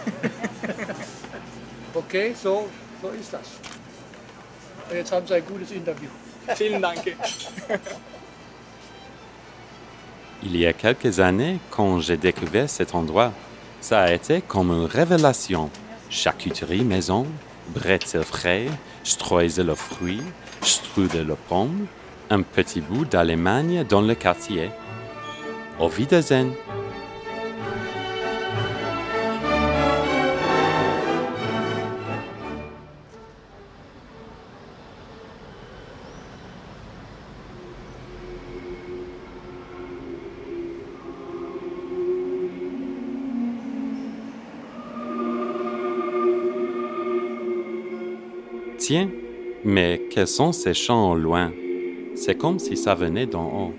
okay, 1.95 2.35
so, 2.35 2.69
so 3.03 3.09
ist 3.11 3.33
das. 3.33 3.49
Und 4.91 4.97
jetzt 4.97 5.13
haben 5.13 5.27
Sie 5.27 5.35
ein 5.35 5.45
gutes 5.47 5.71
Interview. 5.71 6.09
Vielen 6.57 6.83
Dank. 6.83 7.17
Il 10.43 10.57
y 10.57 10.67
a 10.67 10.75
quelques 10.75 11.21
années, 11.21 11.59
quand 11.71 12.01
j'ai 12.01 12.19
découvert 12.19 12.69
cet 12.69 12.95
endroit, 12.95 13.33
ça 13.81 14.03
a 14.03 14.13
été 14.13 14.43
comme 14.43 14.71
une 14.71 14.85
révélation. 14.85 15.71
Charcuterie 16.11 16.85
maison, 16.85 17.27
bretzel 17.75 18.25
frais, 18.25 18.67
streusel 19.05 19.71
aux 19.71 19.75
fruits, 19.75 20.23
strudel 20.61 21.31
aux 21.31 21.39
pommes, 21.49 21.87
un 22.31 22.43
petit 22.43 22.81
bout 22.83 23.05
d'Allemagne 23.07 23.85
dans 23.89 24.03
le 24.03 24.15
quartier. 24.15 24.71
Au 25.79 25.89
Wiedersehen! 25.89 26.53
Mais 49.65 50.03
quels 50.11 50.27
sont 50.27 50.53
ces 50.53 50.75
chants 50.75 51.13
au 51.13 51.15
loin? 51.15 51.53
C'est 52.15 52.37
comme 52.37 52.59
si 52.59 52.77
ça 52.77 52.95
venait 52.95 53.27
d'en 53.27 53.47
haut. 53.47 53.75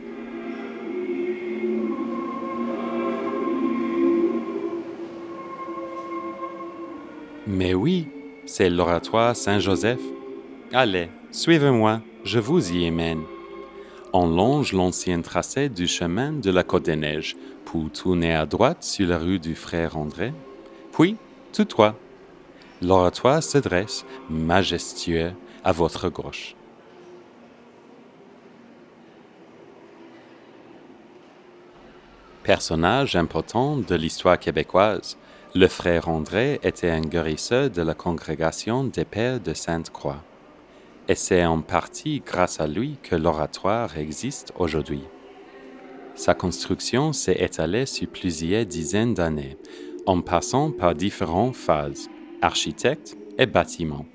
Mais 7.47 7.73
oui, 7.73 8.07
c'est 8.45 8.69
l'oratoire 8.69 9.35
Saint-Joseph. 9.35 9.99
Allez, 10.73 11.09
suivez-moi, 11.31 12.01
je 12.23 12.39
vous 12.39 12.71
y 12.71 12.89
emmène. 12.89 13.21
On 14.11 14.27
longe 14.27 14.73
l'ancien 14.73 15.21
tracé 15.21 15.69
du 15.69 15.87
chemin 15.87 16.31
de 16.31 16.49
la 16.49 16.63
Côte 16.63 16.85
des 16.85 16.95
Neiges 16.95 17.35
pour 17.65 17.91
tourner 17.91 18.33
à 18.33 18.45
droite 18.45 18.83
sur 18.83 19.07
la 19.07 19.19
rue 19.19 19.39
du 19.39 19.53
Frère 19.53 19.97
André, 19.97 20.33
puis 20.93 21.15
tout 21.53 21.65
droit. 21.65 21.95
L'oratoire 22.85 23.41
se 23.41 23.57
dresse, 23.57 24.05
majestueux, 24.29 25.31
à 25.63 25.71
votre 25.71 26.07
gauche. 26.09 26.55
Personnage 32.43 33.15
important 33.15 33.77
de 33.77 33.95
l'histoire 33.95 34.37
québécoise, 34.37 35.17
le 35.55 35.67
frère 35.67 36.09
André 36.09 36.59
était 36.61 36.91
un 36.91 37.01
guérisseur 37.01 37.71
de 37.71 37.81
la 37.81 37.95
congrégation 37.95 38.83
des 38.83 39.05
Pères 39.05 39.39
de 39.39 39.55
Sainte-Croix. 39.55 40.23
Et 41.07 41.15
c'est 41.15 41.43
en 41.43 41.61
partie 41.61 42.21
grâce 42.23 42.59
à 42.59 42.67
lui 42.67 42.99
que 43.01 43.15
l'oratoire 43.15 43.97
existe 43.97 44.53
aujourd'hui. 44.59 45.05
Sa 46.13 46.35
construction 46.35 47.13
s'est 47.13 47.37
étalée 47.39 47.87
sur 47.87 48.07
plusieurs 48.09 48.67
dizaines 48.67 49.15
d'années, 49.15 49.57
en 50.05 50.21
passant 50.21 50.69
par 50.69 50.93
différentes 50.93 51.55
phases, 51.55 52.09
architectes 52.45 53.17
et 53.39 53.47
bâtiments. 53.47 54.05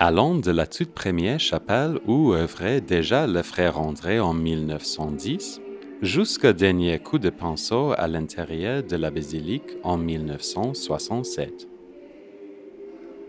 Allant 0.00 0.34
de 0.34 0.50
la 0.50 0.66
toute 0.66 0.90
première 0.90 1.38
chapelle 1.38 2.00
où 2.04 2.32
œuvrait 2.32 2.80
déjà 2.80 3.28
le 3.28 3.42
frère 3.42 3.78
André 3.78 4.18
en 4.18 4.34
1910 4.34 5.60
jusqu'au 6.02 6.52
dernier 6.52 6.98
coup 6.98 7.20
de 7.20 7.30
pinceau 7.30 7.92
à 7.96 8.08
l'intérieur 8.08 8.82
de 8.82 8.96
la 8.96 9.12
basilique 9.12 9.76
en 9.84 9.96
1967. 9.96 11.68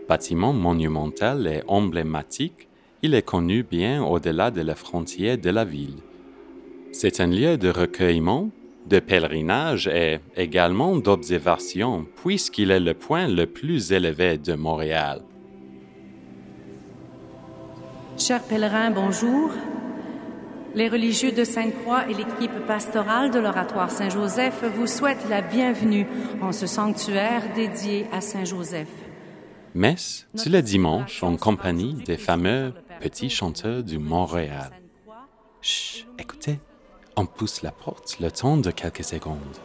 Bâtiment 0.08 0.52
monumental 0.52 1.46
et 1.46 1.62
emblématique, 1.68 2.68
il 3.02 3.14
est 3.14 3.22
connu 3.22 3.62
bien 3.62 4.02
au-delà 4.04 4.50
de 4.50 4.60
la 4.60 4.74
frontière 4.74 5.38
de 5.38 5.50
la 5.50 5.64
ville. 5.64 5.98
C'est 6.90 7.20
un 7.20 7.28
lieu 7.28 7.56
de 7.58 7.68
recueillement, 7.68 8.50
de 8.88 9.00
pèlerinage 9.00 9.88
et 9.88 10.20
également 10.36 10.96
d'observation, 10.96 12.06
puisqu'il 12.22 12.70
est 12.70 12.80
le 12.80 12.94
point 12.94 13.28
le 13.28 13.46
plus 13.46 13.92
élevé 13.92 14.38
de 14.38 14.54
Montréal. 14.54 15.22
Chers 18.18 18.42
pèlerins, 18.42 18.90
bonjour. 18.90 19.50
Les 20.74 20.88
religieux 20.88 21.32
de 21.32 21.44
Sainte-Croix 21.44 22.08
et 22.08 22.14
l'équipe 22.14 22.66
pastorale 22.66 23.30
de 23.30 23.38
l'Oratoire 23.38 23.90
Saint-Joseph 23.90 24.62
vous 24.74 24.86
souhaitent 24.86 25.28
la 25.28 25.40
bienvenue 25.40 26.06
en 26.42 26.52
ce 26.52 26.66
sanctuaire 26.66 27.42
dédié 27.54 28.06
à 28.12 28.20
Saint-Joseph. 28.20 28.88
Messe 29.74 30.26
tous 30.36 30.48
les 30.48 30.62
dimanches 30.62 31.22
en 31.22 31.36
compagnie 31.36 31.94
des 31.94 32.16
fameux 32.16 32.72
petits 33.00 33.30
chanteurs 33.30 33.82
du 33.82 33.98
Montréal. 33.98 34.70
Chut, 35.60 36.06
écoutez, 36.18 36.58
on 37.16 37.26
pousse 37.26 37.62
la 37.62 37.72
porte 37.72 38.18
le 38.20 38.30
temps 38.30 38.56
de 38.56 38.70
quelques 38.70 39.04
secondes. 39.04 39.56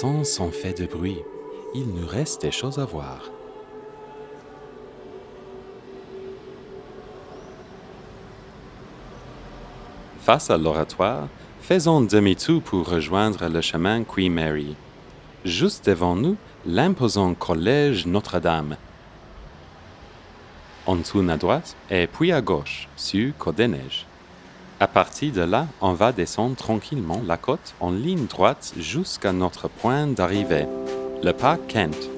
Sortons 0.00 0.24
sans 0.24 0.50
fait 0.50 0.80
de 0.80 0.86
bruit. 0.86 1.18
Il 1.74 1.88
nous 1.88 2.06
reste 2.06 2.40
des 2.40 2.50
choses 2.50 2.78
à 2.78 2.86
voir. 2.86 3.30
Face 10.20 10.48
à 10.48 10.56
l'oratoire, 10.56 11.28
faisons 11.60 12.00
demi-tour 12.00 12.62
pour 12.62 12.88
rejoindre 12.88 13.46
le 13.48 13.60
chemin 13.60 14.02
Queen 14.04 14.32
Mary. 14.32 14.74
Juste 15.44 15.84
devant 15.84 16.16
nous, 16.16 16.38
l'imposant 16.64 17.34
collège 17.34 18.06
Notre-Dame. 18.06 18.76
On 20.86 20.96
tourne 20.96 21.28
à 21.28 21.36
droite 21.36 21.76
et 21.90 22.06
puis 22.06 22.32
à 22.32 22.40
gauche, 22.40 22.88
sur 22.96 23.36
Côte 23.36 23.56
des 23.56 23.68
Neiges. 23.68 24.06
À 24.82 24.86
partir 24.86 25.34
de 25.34 25.42
là, 25.42 25.66
on 25.82 25.92
va 25.92 26.10
descendre 26.10 26.56
tranquillement 26.56 27.20
la 27.26 27.36
côte 27.36 27.74
en 27.80 27.90
ligne 27.90 28.24
droite 28.24 28.72
jusqu'à 28.78 29.30
notre 29.30 29.68
point 29.68 30.06
d'arrivée, 30.06 30.64
le 31.22 31.32
parc 31.32 31.66
Kent. 31.68 32.08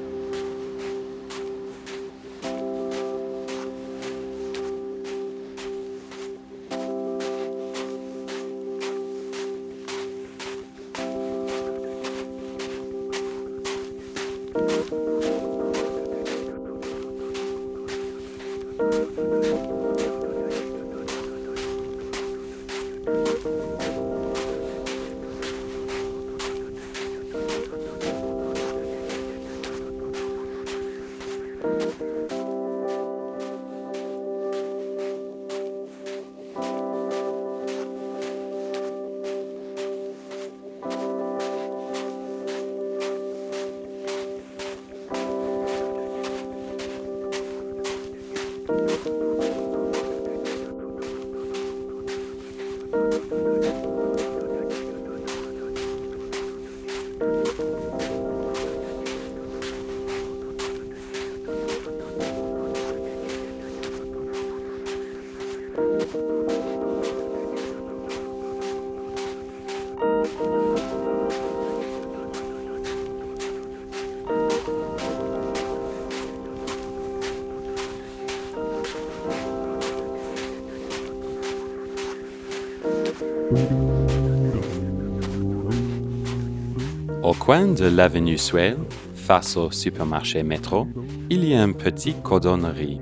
coin 87.44 87.66
de 87.66 87.86
l'avenue 87.86 88.38
Suel, 88.38 88.78
face 89.16 89.56
au 89.56 89.72
supermarché 89.72 90.44
métro, 90.44 90.86
il 91.28 91.44
y 91.44 91.56
a 91.56 91.64
une 91.64 91.74
petite 91.74 92.22
cordonnerie. 92.22 93.00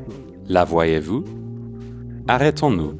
La 0.48 0.64
voyez-vous? 0.64 1.26
Arrêtons-nous. 2.26 2.96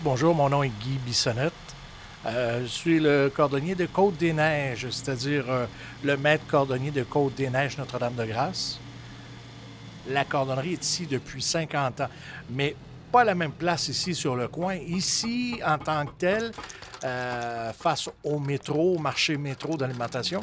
Bonjour, 0.00 0.32
mon 0.32 0.48
nom 0.48 0.62
est 0.62 0.68
Guy 0.68 0.96
Bissonnette. 1.04 1.67
Euh, 2.58 2.62
je 2.62 2.66
suis 2.66 3.00
le 3.00 3.30
cordonnier 3.34 3.74
de 3.74 3.86
Côte-des-Neiges, 3.86 4.88
c'est-à-dire 4.90 5.44
euh, 5.48 5.66
le 6.02 6.16
maître 6.16 6.46
cordonnier 6.46 6.90
de 6.90 7.02
Côte-des-Neiges 7.02 7.78
Notre-Dame-de-Grâce. 7.78 8.78
La 10.08 10.24
cordonnerie 10.24 10.74
est 10.74 10.84
ici 10.84 11.06
depuis 11.06 11.42
50 11.42 12.00
ans, 12.00 12.08
mais 12.50 12.74
pas 13.12 13.24
la 13.24 13.34
même 13.34 13.52
place 13.52 13.88
ici 13.88 14.14
sur 14.14 14.36
le 14.36 14.48
coin. 14.48 14.74
Ici, 14.74 15.60
en 15.64 15.78
tant 15.78 16.06
que 16.06 16.12
tel, 16.18 16.52
euh, 17.04 17.72
face 17.72 18.08
au 18.24 18.38
métro, 18.38 18.94
au 18.94 18.98
marché 18.98 19.36
métro 19.36 19.76
d'alimentation, 19.76 20.40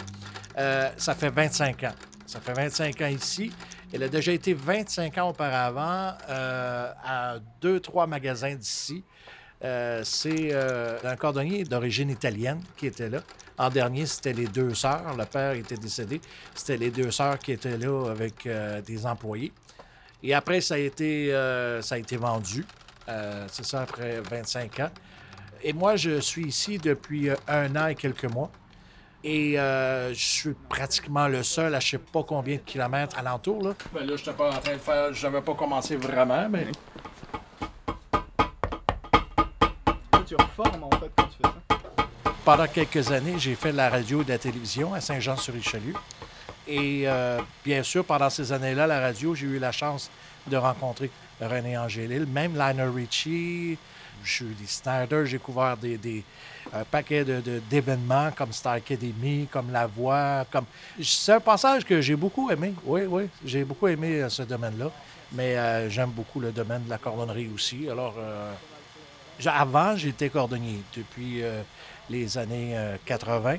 ça 0.56 1.16
fait 1.16 1.30
25 1.30 1.84
ans. 1.84 1.94
Ça 2.26 2.40
fait 2.40 2.54
25 2.54 3.02
ans 3.02 3.08
ici. 3.08 3.52
Elle 3.92 4.04
a 4.04 4.08
déjà 4.08 4.32
été 4.32 4.54
25 4.54 5.18
ans 5.18 5.30
auparavant 5.30 6.14
à 6.28 7.36
deux, 7.62 7.80
trois 7.80 8.08
magasins 8.08 8.56
d'ici. 8.56 9.04
Euh, 9.64 10.02
c'est 10.04 10.50
euh, 10.52 10.98
un 11.04 11.16
cordonnier 11.16 11.64
d'origine 11.64 12.10
italienne 12.10 12.62
qui 12.78 12.88
était 12.88 13.10
là. 13.10 13.22
En 13.58 13.70
dernier, 13.70 14.06
c'était 14.06 14.34
les 14.34 14.48
deux 14.48 14.74
sœurs. 14.74 15.16
Le 15.18 15.26
père 15.26 15.54
était 15.54 15.78
décédé. 15.78 16.20
C'était 16.54 16.78
les 16.78 16.92
deux 16.92 17.10
sœurs 17.10 17.40
qui 17.40 17.54
étaient 17.54 17.78
là 17.78 18.10
avec 18.12 18.46
euh, 18.46 18.82
des 18.82 19.06
employés. 19.06 19.54
Et 20.22 20.34
après, 20.34 20.60
ça 20.60 20.76
a 20.76 20.78
été, 20.78 21.34
euh, 21.34 21.82
ça 21.82 21.96
a 21.96 21.98
été 21.98 22.18
vendu. 22.18 22.66
Euh, 23.08 23.46
c'est 23.52 23.66
ça, 23.66 23.82
après 23.82 24.20
25 24.22 24.80
ans. 24.80 24.90
Et 25.64 25.72
moi, 25.72 25.96
je 25.96 26.20
suis 26.20 26.48
ici 26.48 26.78
depuis 26.78 27.30
un 27.48 27.76
an 27.76 27.88
et 27.88 27.96
quelques 27.96 28.26
mois. 28.26 28.52
Et 29.24 29.60
euh, 29.60 30.14
je 30.14 30.24
suis 30.24 30.54
pratiquement 30.70 31.28
le 31.28 31.42
seul 31.42 31.74
à 31.74 31.80
je 31.80 31.92
sais 31.92 31.98
pas 31.98 32.22
combien 32.22 32.58
de 32.58 32.62
kilomètres 32.62 33.18
alentour. 33.18 33.64
Là, 33.64 33.74
ben 33.92 34.02
là 34.02 34.16
je 34.16 34.22
n'étais 34.22 34.34
pas 34.34 34.50
en 34.50 34.60
train 34.60 34.74
de 34.74 34.78
faire. 34.78 35.14
Je 35.14 35.26
n'avais 35.26 35.42
pas 35.42 35.56
commencé 35.56 35.96
vraiment, 35.96 36.48
mais. 36.48 36.68
Pendant 42.44 42.68
quelques 42.68 43.12
années, 43.12 43.36
j'ai 43.40 43.56
fait 43.56 43.72
de 43.72 43.78
la 43.78 43.90
radio 43.90 44.22
et 44.22 44.26
de 44.26 44.30
la 44.30 44.38
télévision 44.38 44.94
à 44.94 45.02
Saint-Jean-sur-Richelieu. 45.02 45.94
Et 46.68 47.04
euh, 47.08 47.40
bien 47.64 47.82
sûr, 47.84 48.06
pendant 48.06 48.30
ces 48.30 48.52
années-là, 48.52 48.86
la 48.88 49.00
radio, 49.00 49.34
j'ai 49.36 49.48
eu 49.48 49.60
la 49.60 49.72
chance 49.72 50.10
de 50.48 50.56
rencontrer 50.58 51.10
René 51.42 51.78
Angélil, 51.78 52.26
même 52.28 52.56
Lionel 52.56 52.90
Richie. 52.90 53.78
Je 54.24 54.32
suis 54.32 54.46
des 54.46 54.66
Snyder, 54.68 55.26
j'ai 55.26 55.38
couvert 55.40 55.76
des, 55.78 55.98
des- 55.98 56.24
un 56.74 56.84
paquet 56.84 57.24
de- 57.26 57.42
de- 57.42 57.62
d'événements 57.70 58.32
comme 58.32 58.52
Star 58.52 58.74
Academy, 58.74 59.48
comme 59.52 59.72
La 59.72 59.86
Voix. 59.88 60.46
Comme... 60.52 60.66
C'est 61.02 61.34
un 61.34 61.40
passage 61.40 61.84
que 61.86 62.00
j'ai 62.02 62.16
beaucoup 62.16 62.50
aimé. 62.50 62.74
Oui, 62.86 63.02
oui, 63.08 63.24
j'ai 63.44 63.64
beaucoup 63.64 63.88
aimé 63.88 64.22
euh, 64.22 64.30
ce 64.30 64.44
domaine-là. 64.44 64.90
Mais 65.32 65.58
euh, 65.58 65.90
j'aime 65.90 66.12
beaucoup 66.12 66.40
le 66.40 66.52
domaine 66.52 66.84
de 66.86 66.90
la 66.90 66.98
cordonnerie 66.98 67.50
aussi. 67.54 67.88
Alors, 67.90 68.16
euh, 68.18 68.52
avant, 69.46 69.96
j'étais 69.96 70.30
cordonnier 70.30 70.82
depuis 70.96 71.44
euh, 71.44 71.62
les 72.10 72.38
années 72.38 72.78
euh, 72.78 72.98
80. 73.06 73.58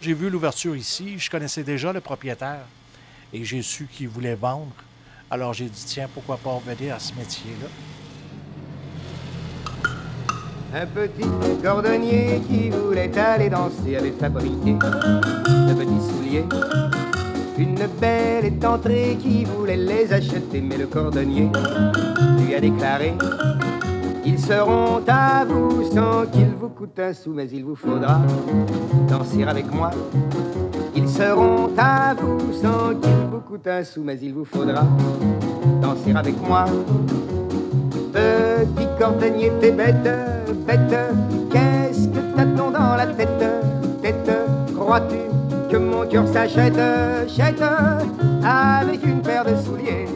J'ai 0.00 0.14
vu 0.14 0.28
l'ouverture 0.28 0.76
ici. 0.76 1.18
Je 1.18 1.30
connaissais 1.30 1.62
déjà 1.62 1.92
le 1.92 2.00
propriétaire 2.00 2.66
et 3.32 3.44
j'ai 3.44 3.62
su 3.62 3.88
qu'il 3.90 4.08
voulait 4.08 4.34
vendre. 4.34 4.72
Alors 5.30 5.52
j'ai 5.54 5.66
dit, 5.66 5.84
tiens, 5.86 6.08
pourquoi 6.12 6.36
pas 6.36 6.50
revenir 6.50 6.94
à 6.94 6.98
ce 6.98 7.14
métier-là? 7.14 7.68
Un 10.74 10.86
petit 10.86 11.62
cordonnier 11.62 12.42
qui 12.48 12.70
voulait 12.70 13.16
aller 13.18 13.48
danser 13.48 13.96
avait 13.96 14.12
fabriqué 14.12 14.72
de 14.74 15.74
petits 15.74 16.12
souliers. 16.12 16.44
Une 17.56 17.86
belle 17.98 18.44
étantrée 18.44 19.16
qui 19.20 19.44
voulait 19.44 19.76
les 19.76 20.12
acheter, 20.12 20.60
mais 20.60 20.76
le 20.76 20.86
cordonnier 20.86 21.50
lui 22.38 22.54
a 22.54 22.60
déclaré 22.60 23.14
Ils 24.28 24.40
seront 24.40 25.02
à 25.06 25.44
vous 25.44 25.84
sans 25.84 26.26
qu'il 26.26 26.50
vous 26.60 26.68
coûte 26.68 26.98
un 26.98 27.12
sou, 27.12 27.32
mais 27.32 27.46
il 27.52 27.64
vous 27.64 27.76
faudra 27.76 28.20
danser 29.08 29.44
avec 29.44 29.72
moi. 29.72 29.92
Ils 30.96 31.08
seront 31.08 31.70
à 31.78 32.12
vous 32.14 32.52
sans 32.52 32.96
qu'il 33.00 33.26
vous 33.30 33.38
coûte 33.38 33.68
un 33.68 33.84
sou, 33.84 34.02
mais 34.04 34.18
il 34.20 34.34
vous 34.34 34.44
faudra 34.44 34.82
danser 35.80 36.12
avec 36.12 36.34
moi. 36.44 36.64
Petit 38.12 38.88
cordonnier, 38.98 39.52
t'es 39.60 39.70
bête, 39.70 40.08
bête. 40.66 40.96
Qu'est-ce 41.52 42.08
que 42.08 42.18
t'as-t-on 42.36 42.72
dans 42.72 42.96
la 42.96 43.06
tête, 43.06 43.44
tête 44.02 44.30
Crois-tu 44.74 45.70
que 45.70 45.76
mon 45.76 46.04
cœur 46.04 46.26
s'achète, 46.26 46.74
chète 47.28 47.62
avec 48.42 49.06
une 49.06 49.22
paire 49.22 49.44
de 49.44 49.54
souliers 49.54 50.06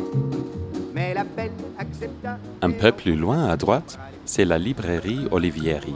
Un 2.62 2.70
peu 2.72 2.92
plus 2.92 3.16
loin 3.16 3.48
à 3.48 3.56
droite, 3.56 3.98
c'est 4.24 4.44
la 4.44 4.58
librairie 4.58 5.26
Olivieri, 5.30 5.94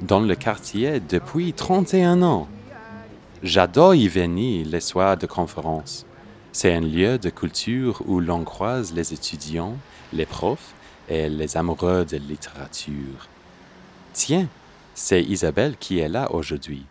dans 0.00 0.20
le 0.20 0.34
quartier 0.34 1.00
depuis 1.00 1.52
31 1.52 2.22
ans. 2.22 2.48
J'adore 3.42 3.94
y 3.94 4.08
venir 4.08 4.66
les 4.66 4.80
soirs 4.80 5.16
de 5.16 5.26
conférence. 5.26 6.06
C'est 6.52 6.74
un 6.74 6.80
lieu 6.80 7.18
de 7.18 7.30
culture 7.30 8.02
où 8.06 8.20
l'on 8.20 8.42
croise 8.44 8.92
les 8.92 9.12
étudiants, 9.12 9.76
les 10.12 10.26
profs 10.26 10.74
et 11.08 11.28
les 11.28 11.56
amoureux 11.56 12.04
de 12.04 12.16
littérature. 12.16 13.28
Tiens, 14.12 14.48
c'est 14.94 15.22
Isabelle 15.22 15.76
qui 15.78 16.00
est 16.00 16.08
là 16.08 16.32
aujourd'hui. 16.32 16.84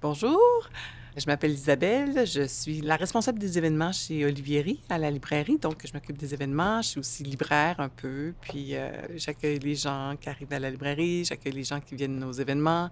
Bonjour, 0.00 0.68
je 1.16 1.26
m'appelle 1.26 1.52
Isabelle, 1.52 2.26
je 2.26 2.46
suis 2.46 2.80
la 2.80 2.96
responsable 2.96 3.38
des 3.38 3.58
événements 3.58 3.92
chez 3.92 4.24
Olivieri 4.24 4.82
à 4.88 4.98
la 4.98 5.10
librairie, 5.10 5.58
donc 5.58 5.84
je 5.84 5.92
m'occupe 5.92 6.16
des 6.16 6.34
événements, 6.34 6.82
je 6.82 6.88
suis 6.88 7.00
aussi 7.00 7.24
libraire 7.24 7.80
un 7.80 7.88
peu, 7.88 8.34
puis 8.40 8.76
euh, 8.76 8.90
j'accueille 9.16 9.58
les 9.58 9.74
gens 9.74 10.14
qui 10.20 10.28
arrivent 10.28 10.52
à 10.52 10.58
la 10.58 10.70
librairie, 10.70 11.24
j'accueille 11.24 11.54
les 11.54 11.64
gens 11.64 11.80
qui 11.80 11.96
viennent 11.96 12.22
aux 12.22 12.32
événements, 12.32 12.90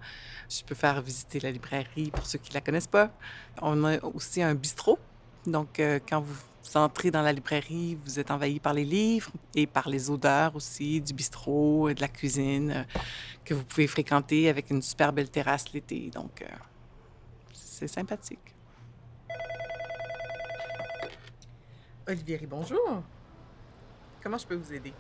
je 0.49 0.63
peux 0.65 0.75
faire 0.75 1.01
visiter 1.03 1.41
la 1.41 1.51
librairie 1.51 2.11
pour 2.11 2.27
ceux 2.27 2.39
qui 2.39 2.53
la 2.53 2.61
connaissent 2.61 2.87
pas. 2.87 3.13
On 3.63 3.85
a 3.85 4.03
aussi 4.05 4.43
un 4.43 4.55
bistrot, 4.55 4.99
donc 5.47 5.79
euh, 5.79 6.01
quand 6.09 6.21
vous 6.21 6.37
entrez 6.75 7.13
dans 7.13 7.23
la 7.23 7.33
librairie, 7.33 7.97
vous 8.05 8.19
êtes 8.19 8.31
envahi 8.31 8.59
par 8.59 8.75
les 8.75 8.85
livres 8.85 9.31
et 9.55 9.67
par 9.67 9.89
les 9.89 10.11
odeurs 10.11 10.57
aussi 10.57 11.01
du 11.01 11.15
bistrot 11.15 11.89
et 11.89 11.95
de 11.95 12.01
la 12.01 12.09
cuisine 12.09 12.71
euh, 12.71 12.83
que 13.45 13.55
vous 13.55 13.63
pouvez 13.63 13.87
fréquenter 13.87 14.49
avec 14.49 14.71
une 14.71 14.83
super 14.83 15.13
belle 15.13 15.31
terrasse 15.31 15.73
l'été, 15.73 16.11
donc... 16.13 16.45
c'est 17.77 17.89
sympathique. 17.89 18.55
Olivieri, 22.09 22.47
bonjour. 22.47 23.03
Comment 24.23 24.39
je 24.39 24.47
peux 24.47 24.55
vous 24.55 24.73
aider? 24.73 24.95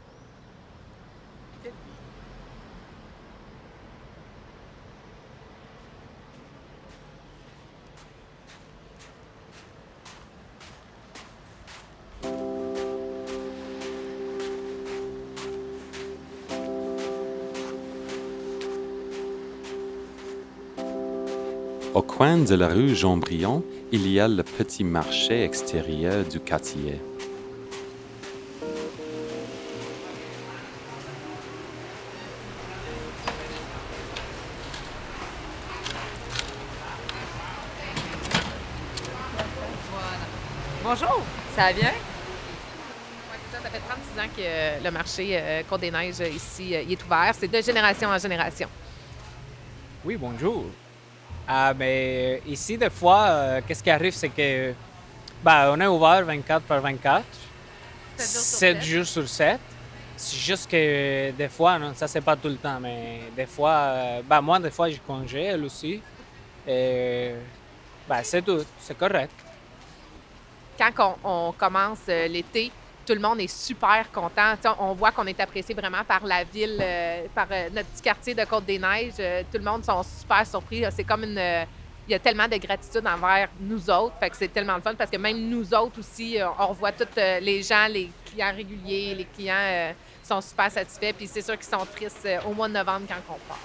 Coin 22.17 22.39
de 22.39 22.55
la 22.55 22.69
rue 22.69 22.95
Jean-Briand, 22.95 23.63
il 23.93 24.09
y 24.09 24.19
a 24.19 24.27
le 24.27 24.43
petit 24.43 24.85
marché 24.85 25.45
extérieur 25.45 26.25
du 26.25 26.41
quartier. 26.41 26.99
Bonjour, 40.83 41.23
ça 41.55 41.65
va 41.65 41.73
bien? 41.75 41.93
Ça, 43.53 43.69
fait 43.69 43.79
36 43.79 44.21
ans 44.21 44.31
que 44.35 44.41
euh, 44.41 44.79
le 44.83 44.91
marché 44.91 45.29
euh, 45.33 45.63
Côte-des-Neiges 45.69 46.21
euh, 46.23 46.29
ici 46.29 46.75
euh, 46.75 46.83
il 46.83 46.93
est 46.93 47.05
ouvert. 47.05 47.35
C'est 47.39 47.49
de 47.49 47.61
génération 47.61 48.09
en 48.09 48.17
génération. 48.17 48.69
Oui, 50.03 50.17
bonjour. 50.17 50.65
Ah, 51.49 51.73
mais 51.75 52.43
ici, 52.47 52.77
des 52.77 52.91
fois, 52.91 53.27
euh, 53.29 53.61
qu'est-ce 53.67 53.83
qui 53.83 53.91
arrive, 53.91 54.13
c'est 54.15 54.29
que 54.29 54.75
bah, 55.43 55.71
on 55.73 55.81
est 55.81 55.87
ouvert 55.87 56.25
24 56.25 56.63
par 56.65 56.81
24, 56.81 57.25
7 58.17 58.83
jours 58.83 59.07
sur 59.07 59.29
7. 59.29 59.61
C'est 60.17 60.37
juste 60.37 60.69
que 60.69 61.31
des 61.33 61.49
fois, 61.49 61.79
non, 61.79 61.93
ça 61.95 62.09
c'est 62.09 62.23
pas 62.23 62.35
tout 62.35 62.49
le 62.49 62.57
temps, 62.57 62.81
mais 62.81 63.21
des 63.37 63.47
fois, 63.47 63.71
euh, 63.71 64.23
bah, 64.25 64.41
moi, 64.41 64.59
des 64.59 64.71
fois, 64.71 64.91
je 64.91 64.99
congé, 65.07 65.45
elle 65.45 65.65
aussi. 65.65 66.01
Et 66.67 67.33
bah, 68.09 68.25
c'est 68.25 68.43
tout, 68.43 68.65
c'est 68.81 68.97
correct. 68.99 69.35
Quand 70.79 71.17
on, 71.23 71.49
on 71.49 71.53
commence 71.53 72.01
euh, 72.09 72.27
l'été, 72.27 72.73
tout 73.07 73.15
le 73.15 73.21
monde 73.21 73.41
est 73.41 73.47
super 73.47 74.11
content. 74.13 74.55
On 74.81 74.93
voit 74.95 75.13
qu'on 75.13 75.27
est 75.27 75.39
apprécié 75.41 75.75
vraiment 75.75 76.05
par 76.05 76.25
la 76.27 76.43
ville, 76.45 76.79
euh, 76.81 77.27
par 77.35 77.47
euh, 77.51 77.69
notre 77.73 77.89
petit 77.91 78.03
quartier 78.03 78.35
de 78.35 78.45
Côte-des-Neiges. 78.45 79.15
Euh, 79.21 79.43
tout 79.51 79.59
le 79.59 79.65
monde 79.65 79.85
sont 79.85 80.03
super 80.03 80.45
surpris. 80.47 80.85
C'est 80.91 81.05
comme 81.05 81.23
une. 81.23 81.41
il 82.09 82.13
y 82.13 82.15
a 82.15 82.19
tellement 82.19 82.49
de 82.49 82.57
gratitude 82.57 83.07
envers 83.07 83.49
nous 83.61 83.89
autres. 83.89 84.15
Fait 84.19 84.29
que 84.29 84.37
c'est 84.37 84.53
tellement 84.53 84.75
le 84.75 84.83
fun 84.83 84.95
parce 84.95 85.11
que 85.11 85.17
même 85.17 85.39
nous 85.49 85.73
autres 85.73 86.01
aussi, 86.01 86.39
on 86.59 86.67
revoit 86.67 86.93
tous 86.93 87.07
les 87.17 87.63
gens, 87.63 87.87
les 87.89 88.11
clients 88.25 88.55
réguliers, 88.55 89.15
les 89.15 89.25
clients 89.25 89.95
sont 90.23 90.41
super 90.41 90.71
satisfaits, 90.71 91.13
puis 91.17 91.29
c'est 91.29 91.43
sûr 91.43 91.55
qu'ils 91.55 91.69
sont 91.69 91.87
tristes 91.95 92.29
au 92.45 92.53
mois 92.53 92.69
de 92.69 92.75
novembre 92.75 93.07
quand 93.09 93.35
on 93.35 93.39
part. 93.49 93.59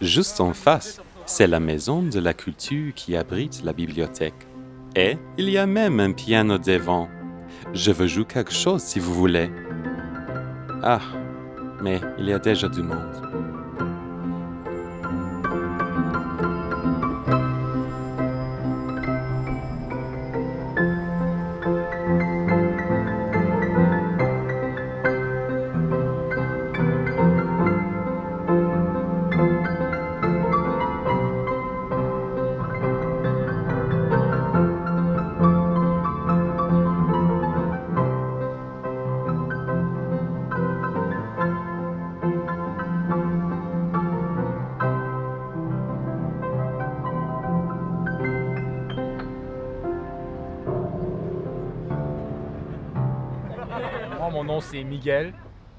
Juste 0.00 0.40
en 0.40 0.52
face, 0.52 1.00
c'est 1.24 1.46
la 1.46 1.58
maison 1.58 2.02
de 2.02 2.20
la 2.20 2.34
culture 2.34 2.92
qui 2.94 3.16
abrite 3.16 3.62
la 3.64 3.72
bibliothèque. 3.72 4.46
Et 4.94 5.18
il 5.38 5.50
y 5.50 5.58
a 5.58 5.66
même 5.66 6.00
un 6.00 6.12
piano 6.12 6.58
devant. 6.58 7.08
Je 7.72 7.90
veux 7.90 8.06
jouer 8.06 8.24
quelque 8.24 8.52
chose 8.52 8.82
si 8.82 9.00
vous 9.00 9.14
voulez. 9.14 9.50
Ah, 10.82 11.00
mais 11.82 12.00
il 12.18 12.26
y 12.26 12.32
a 12.32 12.38
déjà 12.38 12.68
du 12.68 12.82
monde. 12.82 13.25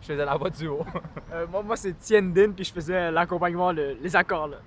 Je 0.08 0.14
faisais 0.14 0.24
la 0.26 0.38
voix 0.38 0.50
du 0.50 0.68
haut. 0.68 0.86
Euh, 1.34 1.46
moi, 1.52 1.62
moi 1.62 1.76
c'est 1.76 1.92
Tien 2.00 2.22
Din, 2.22 2.52
puis 2.52 2.64
je 2.64 2.72
faisais 2.72 3.12
l'accompagnement, 3.12 3.74
le- 3.74 3.98
les 4.02 4.16
accords. 4.16 4.48
Là. 4.48 4.58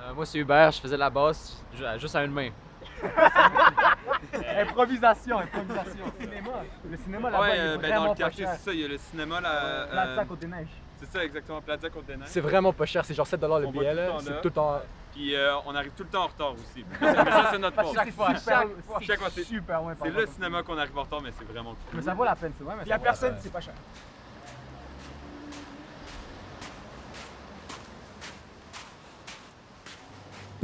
Euh, 0.00 0.14
moi, 0.14 0.24
c'est 0.24 0.38
Hubert, 0.38 0.70
je 0.70 0.80
faisais 0.80 0.96
la 0.96 1.10
basse 1.10 1.64
ju- 1.74 1.82
juste 1.98 2.14
à 2.14 2.22
une 2.24 2.30
main. 2.30 2.50
improvisation, 4.60 5.38
improvisation. 5.40 6.04
Cinéma. 6.20 6.50
Le 6.88 6.96
cinéma 6.96 7.30
là-bas, 7.30 7.42
Ouais, 7.42 7.56
est 7.56 7.60
euh, 7.60 7.78
ben, 7.78 7.94
dans 7.94 8.08
le 8.08 8.14
quartier, 8.14 8.46
c'est 8.46 8.64
ça, 8.64 8.72
il 8.72 8.80
y 8.80 8.84
a 8.84 8.88
le 8.88 8.98
cinéma 8.98 9.40
là. 9.40 9.86
Plaza 9.90 10.20
euh, 10.20 10.24
Côte-des-Neiges. 10.24 10.68
C'est 11.00 11.06
ça, 11.12 11.24
exactement, 11.24 11.60
Plaza 11.60 11.90
Côte-des-Neiges. 11.90 12.28
C'est 12.28 12.40
vraiment 12.40 12.72
pas 12.72 12.86
cher, 12.86 13.04
c'est 13.04 13.14
genre 13.14 13.26
7 13.26 13.40
le 13.42 13.46
On 13.48 13.58
va 13.58 13.66
billet. 13.66 13.90
tout 13.90 13.96
le 13.96 13.96
là. 13.96 14.06
temps 14.08 14.18
C'est 14.20 14.40
tout 14.40 14.48
le 14.48 14.50
temps. 14.52 14.80
Puis 15.12 15.34
euh, 15.34 15.56
on 15.66 15.74
arrive 15.74 15.90
tout 15.96 16.04
le 16.04 16.08
temps 16.08 16.22
en 16.24 16.28
retard 16.28 16.52
aussi. 16.52 16.84
mais 17.00 17.14
ça, 17.14 17.48
c'est 17.50 17.58
notre 17.58 17.82
faute. 17.82 17.94
Chaque 17.94 18.12
fois, 18.12 18.28
chaque 18.34 18.68
fois. 18.86 19.00
Chaque 19.00 19.18
fois, 19.18 19.30
c'est 19.34 19.42
super 19.44 19.80
C'est 20.00 20.10
le 20.10 20.26
cinéma 20.26 20.62
qu'on 20.62 20.78
arrive 20.78 20.96
en 20.96 21.02
retard, 21.02 21.20
mais 21.20 21.30
c'est 21.36 21.44
vraiment 21.50 21.70
cool. 21.70 21.94
Mais 21.94 22.02
ça 22.02 22.14
vaut 22.14 22.24
la 22.24 22.36
peine, 22.36 22.52
c'est 22.56 22.64
vrai. 22.64 22.76
Il 22.82 22.88
y 22.88 22.92
a 22.92 22.98
personne, 23.00 23.34
c'est 23.40 23.52
pas 23.52 23.60
cher. 23.60 23.74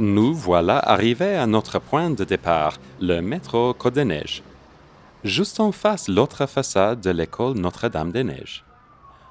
Nous 0.01 0.33
voilà 0.33 0.79
arrivés 0.79 1.35
à 1.35 1.45
notre 1.45 1.77
point 1.77 2.09
de 2.09 2.23
départ, 2.23 2.79
le 2.99 3.21
métro 3.21 3.75
Côte-des-Neiges. 3.75 4.41
Juste 5.23 5.59
en 5.59 5.71
face 5.71 6.07
l'autre 6.07 6.47
façade 6.47 7.01
de 7.01 7.11
l'école 7.11 7.53
Notre-Dame-des-Neiges. 7.59 8.65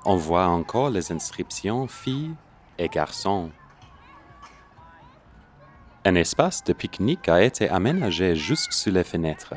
On 0.04 0.14
voit 0.14 0.46
encore 0.46 0.90
les 0.90 1.10
inscriptions 1.10 1.88
filles 1.88 2.36
et 2.78 2.86
garçons. 2.86 3.50
Un 6.04 6.14
espace 6.14 6.62
de 6.62 6.72
pique-nique 6.72 7.28
a 7.28 7.42
été 7.42 7.68
aménagé 7.68 8.36
juste 8.36 8.72
sous 8.72 8.92
les 8.92 9.02
fenêtres. 9.02 9.54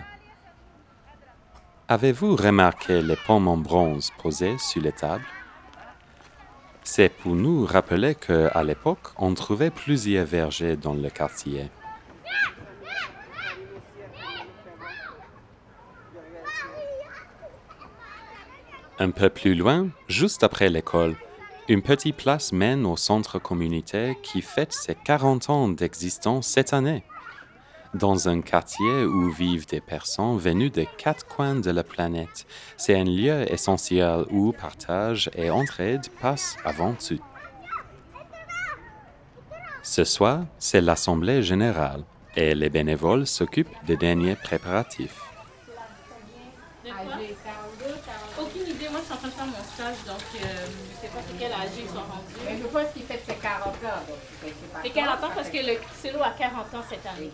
Avez-vous 1.89 2.36
remarqué 2.36 3.04
les 3.04 3.17
pommes 3.28 3.47
en 3.47 3.58
bronze 3.58 4.12
posées 4.17 4.58
sur 4.58 4.82
les 4.82 4.93
tables? 4.93 5.21
C'est 6.84 7.10
pour 7.10 7.34
nous 7.34 7.65
rappeler 7.65 8.15
qu'à 8.15 8.63
l'époque, 8.63 9.13
on 9.17 9.34
trouvait 9.34 9.72
plusieurs 9.72 10.26
vergers 10.26 10.76
dans 10.76 10.93
le 10.93 11.10
quartier. 11.10 11.69
Un 19.00 19.12
peu 19.12 19.30
plus 19.30 19.56
loin, 19.56 19.89
juste 20.08 20.43
après 20.43 20.69
l'école, 20.69 21.15
une 21.67 21.82
petite 21.82 22.17
place 22.17 22.52
mène 22.52 22.86
au 22.86 22.98
centre 22.98 23.39
communautaire 23.39 24.15
qui 24.22 24.41
fête 24.41 24.74
ses 24.74 24.96
40 24.96 25.50
ans 25.50 25.67
d'existence 25.69 26.48
cette 26.48 26.74
année. 26.74 27.04
Dans 27.93 28.27
un 28.27 28.41
quartier 28.41 29.06
où 29.06 29.29
vivent 29.29 29.67
des 29.67 29.79
personnes 29.79 30.38
venues 30.39 30.71
des 30.71 30.88
quatre 30.97 31.27
coins 31.27 31.56
de 31.56 31.69
la 31.69 31.84
planète, 31.84 32.47
c'est 32.75 32.95
un 32.95 33.03
lieu 33.03 33.51
essentiel 33.51 34.25
où 34.32 34.51
partage 34.51 35.29
et 35.36 35.51
entraide 35.51 36.08
passent 36.19 36.58
avant 36.65 36.93
tout. 36.93 37.19
Ce 39.84 40.03
soir, 40.03 40.45
c'est 40.58 40.82
l'Assemblée 40.82 41.43
générale 41.43 42.03
et 42.36 42.56
les 42.56 42.69
bénévoles 42.69 43.27
s'occupent 43.27 43.75
des 43.86 43.95
derniers 43.95 44.36
préparatifs. 44.36 45.21
Aucune 48.39 48.67
idée, 48.67 48.89
moi 48.89 48.99
je 49.01 49.06
suis 49.06 49.13
en 49.13 49.17
train 49.17 49.27
de 49.27 49.34
faire 49.34 49.45
mon 49.45 49.63
stage, 49.75 49.95
donc 50.08 50.23
euh, 50.36 50.65
je 50.65 51.01
sais 51.01 51.13
pas 51.13 51.19
c'est 51.27 51.38
quel 51.38 51.51
âge 51.51 51.69
ils 51.77 51.88
sont 51.88 51.95
rendus. 51.95 52.36
Mais 52.45 52.58
je 52.58 52.67
pense 52.67 52.91
qu'il 52.91 53.03
fait 53.03 53.21
ses 53.27 53.36
40 53.36 53.67
ans. 53.67 53.71
donc 54.08 54.17
c'est 54.41 54.73
pas 54.73 54.79
C'est 54.82 54.89
40 54.89 55.23
ans 55.23 55.32
parce 55.36 55.49
que 55.49 55.58
le 55.58 55.77
Celo 56.01 56.23
a 56.23 56.32
40 56.32 56.73
ans 56.73 56.84
cette 56.89 57.06
année. 57.06 57.32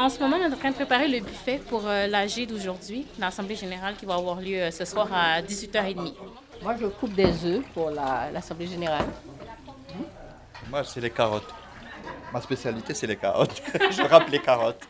En 0.00 0.08
ce 0.08 0.18
moment, 0.18 0.36
on 0.40 0.50
est 0.50 0.54
en 0.54 0.56
train 0.56 0.70
de 0.70 0.74
préparer 0.74 1.08
le 1.08 1.20
buffet 1.20 1.60
pour 1.68 1.82
euh, 1.86 2.06
l'AG 2.06 2.46
d'aujourd'hui, 2.48 3.06
l'Assemblée 3.18 3.54
générale 3.54 3.94
qui 3.96 4.06
va 4.06 4.14
avoir 4.14 4.40
lieu 4.40 4.56
euh, 4.62 4.70
ce 4.70 4.86
soir 4.86 5.06
à 5.12 5.42
18h30. 5.42 6.14
Moi, 6.62 6.74
je 6.80 6.86
coupe 6.86 7.12
des 7.14 7.44
œufs 7.44 7.62
pour 7.74 7.90
la- 7.90 8.30
l'Assemblée 8.32 8.66
générale. 8.66 9.04
Moi, 10.70 10.84
c'est 10.84 11.02
les 11.02 11.10
carottes. 11.10 11.52
Ma 12.32 12.40
spécialité, 12.40 12.94
c'est 12.94 13.06
les 13.06 13.16
carottes. 13.16 13.60
je 13.90 14.00
râpe 14.02 14.30
les 14.30 14.38
carottes. 14.40 14.82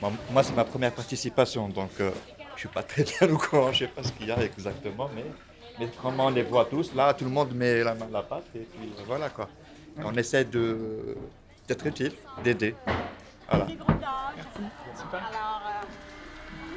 Moi, 0.00 0.10
moi, 0.32 0.42
c'est 0.42 0.56
ma 0.56 0.64
première 0.64 0.92
participation, 0.92 1.68
donc 1.68 1.90
euh, 2.00 2.10
je 2.56 2.60
suis 2.60 2.68
pas 2.68 2.82
très 2.82 3.04
bien 3.04 3.28
au 3.32 3.38
courant. 3.38 3.70
Je 3.72 3.80
sais 3.84 3.86
pas 3.86 4.02
ce 4.02 4.10
qu'il 4.12 4.26
y 4.26 4.32
a 4.32 4.42
exactement, 4.42 5.08
mais, 5.14 5.26
mais 5.78 5.88
comment 6.02 6.26
on 6.26 6.30
les 6.30 6.42
voit 6.42 6.64
tous, 6.64 6.92
là, 6.92 7.14
tout 7.14 7.24
le 7.24 7.30
monde 7.30 7.54
met 7.54 7.84
la 7.84 7.94
main 7.94 8.06
à 8.10 8.14
la 8.14 8.22
pâte 8.22 8.46
et 8.56 8.66
puis 8.72 8.92
voilà 9.06 9.28
quoi. 9.30 9.48
On 9.98 10.12
essaie 10.16 10.44
de 10.44 11.16
d'être 11.68 11.86
utile, 11.86 12.12
d'aider. 12.42 12.74
Voilà. 13.48 13.66
Alors, 15.12 15.62
euh, 15.66 15.86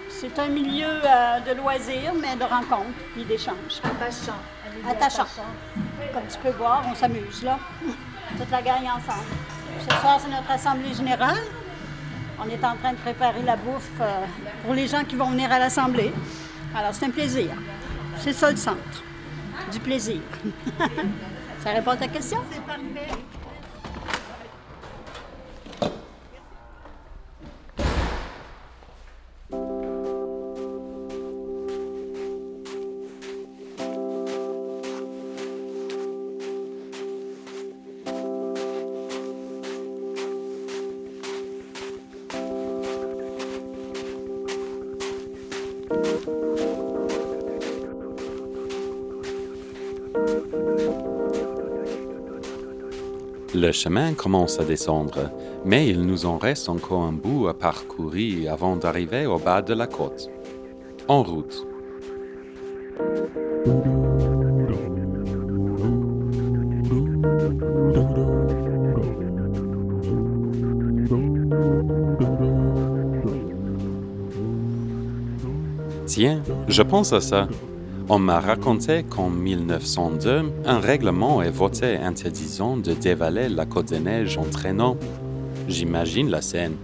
c'est 0.09 0.37
un 0.39 0.47
milieu 0.47 0.85
euh, 0.87 1.39
de 1.41 1.57
loisirs, 1.57 2.13
mais 2.19 2.35
de 2.35 2.43
rencontres 2.43 2.99
et 3.17 3.23
d'échanges. 3.23 3.81
Attachant. 3.83 4.39
Attachant. 4.87 5.27
Comme 6.13 6.27
tu 6.29 6.37
peux 6.39 6.57
voir, 6.57 6.83
on 6.89 6.95
s'amuse 6.95 7.43
là. 7.43 7.59
Toute 8.37 8.51
la 8.51 8.61
gang 8.61 8.83
ensemble. 8.83 9.25
Ce 9.79 9.95
soir, 9.97 10.19
c'est 10.19 10.29
notre 10.29 10.51
assemblée 10.51 10.93
générale. 10.93 11.43
On 12.39 12.47
est 12.49 12.63
en 12.63 12.75
train 12.75 12.91
de 12.91 12.97
préparer 12.97 13.41
la 13.43 13.55
bouffe 13.55 13.89
euh, 14.01 14.25
pour 14.63 14.73
les 14.73 14.87
gens 14.87 15.03
qui 15.03 15.15
vont 15.15 15.31
venir 15.31 15.51
à 15.51 15.59
l'assemblée. 15.59 16.13
Alors, 16.75 16.93
c'est 16.93 17.05
un 17.05 17.11
plaisir. 17.11 17.51
C'est 18.17 18.33
ça 18.33 18.51
le 18.51 18.57
centre. 18.57 19.03
Du 19.71 19.79
plaisir. 19.79 20.21
ça 21.63 21.71
répond 21.71 21.91
à 21.91 21.97
ta 21.97 22.07
question? 22.07 22.39
C'est 22.51 22.61
parfait. 22.63 23.15
Le 53.53 53.71
chemin 53.71 54.13
commence 54.13 54.59
à 54.59 54.63
descendre, 54.63 55.31
mais 55.65 55.87
il 55.87 56.01
nous 56.01 56.25
en 56.25 56.37
reste 56.37 56.69
encore 56.69 57.01
un 57.01 57.11
bout 57.11 57.47
à 57.47 57.53
parcourir 57.53 58.53
avant 58.53 58.75
d'arriver 58.75 59.25
au 59.25 59.39
bas 59.39 59.61
de 59.61 59.73
la 59.73 59.87
côte. 59.87 60.29
En 61.07 61.23
route. 61.23 61.65
Tiens, 76.05 76.41
je 76.67 76.81
pense 76.83 77.13
à 77.13 77.21
ça. 77.21 77.47
On 78.09 78.19
m'a 78.19 78.39
raconté 78.39 79.03
qu'en 79.03 79.29
1902, 79.29 80.53
un 80.65 80.79
règlement 80.79 81.41
est 81.41 81.49
voté 81.49 81.97
interdisant 81.97 82.77
de 82.77 82.93
dévaler 82.93 83.49
la 83.49 83.65
côte 83.65 83.87
des 83.87 83.99
neiges 83.99 84.37
en 84.37 84.45
traînant. 84.45 84.95
J'imagine 85.67 86.29
la 86.29 86.41
scène. 86.41 86.77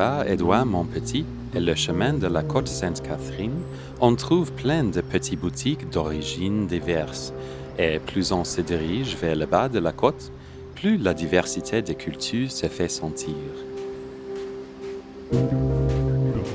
Boulevard 0.00 0.26
Édouard 0.26 0.64
Montpetit 0.64 1.26
et 1.54 1.60
le 1.60 1.74
chemin 1.74 2.14
de 2.14 2.26
la 2.26 2.42
côte 2.42 2.68
Sainte-Catherine, 2.68 3.60
on 4.00 4.14
trouve 4.14 4.50
plein 4.52 4.84
de 4.84 5.02
petites 5.02 5.40
boutiques 5.40 5.90
d'origine 5.90 6.66
diverses. 6.66 7.34
Et 7.78 7.98
plus 7.98 8.32
on 8.32 8.44
se 8.44 8.62
dirige 8.62 9.16
vers 9.16 9.36
le 9.36 9.44
bas 9.44 9.68
de 9.68 9.78
la 9.78 9.92
côte, 9.92 10.32
plus 10.74 10.96
la 10.96 11.12
diversité 11.12 11.82
des 11.82 11.94
cultures 11.94 12.50
se 12.50 12.66
fait 12.66 12.88
sentir. 12.88 13.34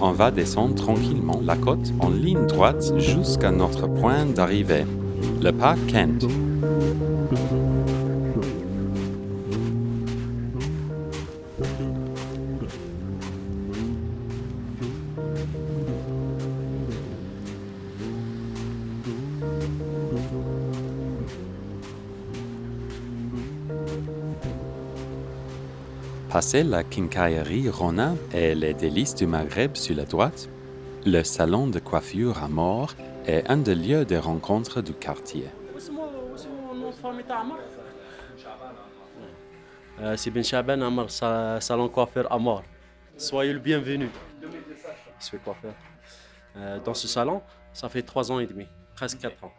On 0.01 0.11
va 0.11 0.31
descendre 0.31 0.75
tranquillement 0.75 1.39
la 1.43 1.55
côte 1.55 1.93
en 1.99 2.09
ligne 2.09 2.47
droite 2.47 2.93
jusqu'à 2.97 3.51
notre 3.51 3.87
point 3.87 4.25
d'arrivée, 4.25 4.85
le 5.41 5.51
parc 5.51 5.85
Kent. 5.87 6.25
La 26.63 26.83
quincaillerie 26.83 27.69
Rona 27.69 28.13
et 28.33 28.55
les 28.55 28.73
délices 28.73 29.13
du 29.15 29.27
Maghreb 29.27 29.75
sur 29.75 29.95
la 29.95 30.05
droite, 30.05 30.47
le 31.05 31.21
salon 31.23 31.67
de 31.67 31.79
coiffure 31.79 32.41
à 32.41 32.47
mort 32.47 32.93
est 33.27 33.43
un 33.49 33.57
des 33.57 33.75
lieux 33.75 34.05
de 34.05 34.15
rencontre 34.15 34.81
du 34.81 34.93
quartier. 34.93 35.45
Euh, 39.99 40.15
c'est 40.17 40.31
Ben 40.31 40.43
Chaban 40.43 40.81
Amar, 40.81 41.09
sa- 41.09 41.59
salon 41.61 41.89
coiffeur 41.89 42.31
Amar. 42.31 42.63
Soyez 43.17 43.53
le 43.53 43.59
bienvenu. 43.59 44.09
Je 45.19 45.25
suis 45.25 45.39
coiffeur. 45.39 45.73
Dans 46.85 46.93
ce 46.93 47.07
salon, 47.07 47.41
ça 47.73 47.89
fait 47.89 48.01
trois 48.01 48.31
ans 48.31 48.39
et 48.39 48.47
demi, 48.47 48.65
presque 48.95 49.19
quatre 49.19 49.43
ans. 49.43 49.51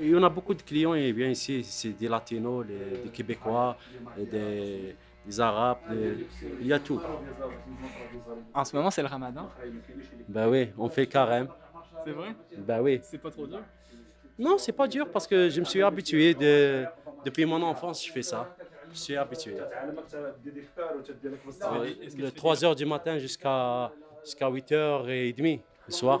Et 0.00 0.14
on 0.14 0.22
a 0.22 0.28
beaucoup 0.28 0.54
de 0.54 0.62
clients 0.62 0.94
et 0.94 1.12
bien 1.12 1.28
ici, 1.30 1.64
c'est 1.64 1.90
des 1.92 2.08
Latinos, 2.08 2.64
les- 2.66 3.02
des 3.04 3.08
Québécois, 3.10 3.76
des, 4.16 4.94
des 5.26 5.40
Arabes, 5.40 5.78
des- 5.90 6.26
il 6.60 6.66
y 6.66 6.72
a 6.72 6.78
tout. 6.78 7.00
En 8.54 8.64
ce 8.64 8.76
moment, 8.76 8.90
c'est 8.90 9.02
le 9.02 9.08
ramadan. 9.08 9.48
Ben 10.28 10.48
oui, 10.48 10.68
on 10.78 10.88
fait 10.88 11.06
carême. 11.06 11.48
C'est 12.04 12.12
vrai? 12.12 12.34
Ben 12.56 12.80
oui. 12.80 13.00
C'est 13.02 13.18
pas 13.18 13.30
trop 13.30 13.46
dur? 13.46 13.60
Non, 14.38 14.56
c'est 14.58 14.72
pas 14.72 14.86
dur 14.86 15.08
parce 15.10 15.26
que 15.26 15.48
je 15.48 15.58
me 15.60 15.64
suis 15.64 15.82
habitué 15.82 16.32
de, 16.34 16.84
depuis 17.24 17.44
mon 17.44 17.60
enfance, 17.62 18.06
je 18.06 18.12
fais 18.12 18.22
ça. 18.22 18.54
Je 18.92 18.98
suis 18.98 19.16
habitué. 19.16 19.56
De 22.16 22.30
3 22.30 22.64
heures 22.64 22.74
du 22.76 22.86
matin 22.86 23.18
jusqu'à 23.18 23.92
jusqu'à 24.24 24.48
8h30 24.48 25.60
le 25.86 25.92
soir. 25.92 26.20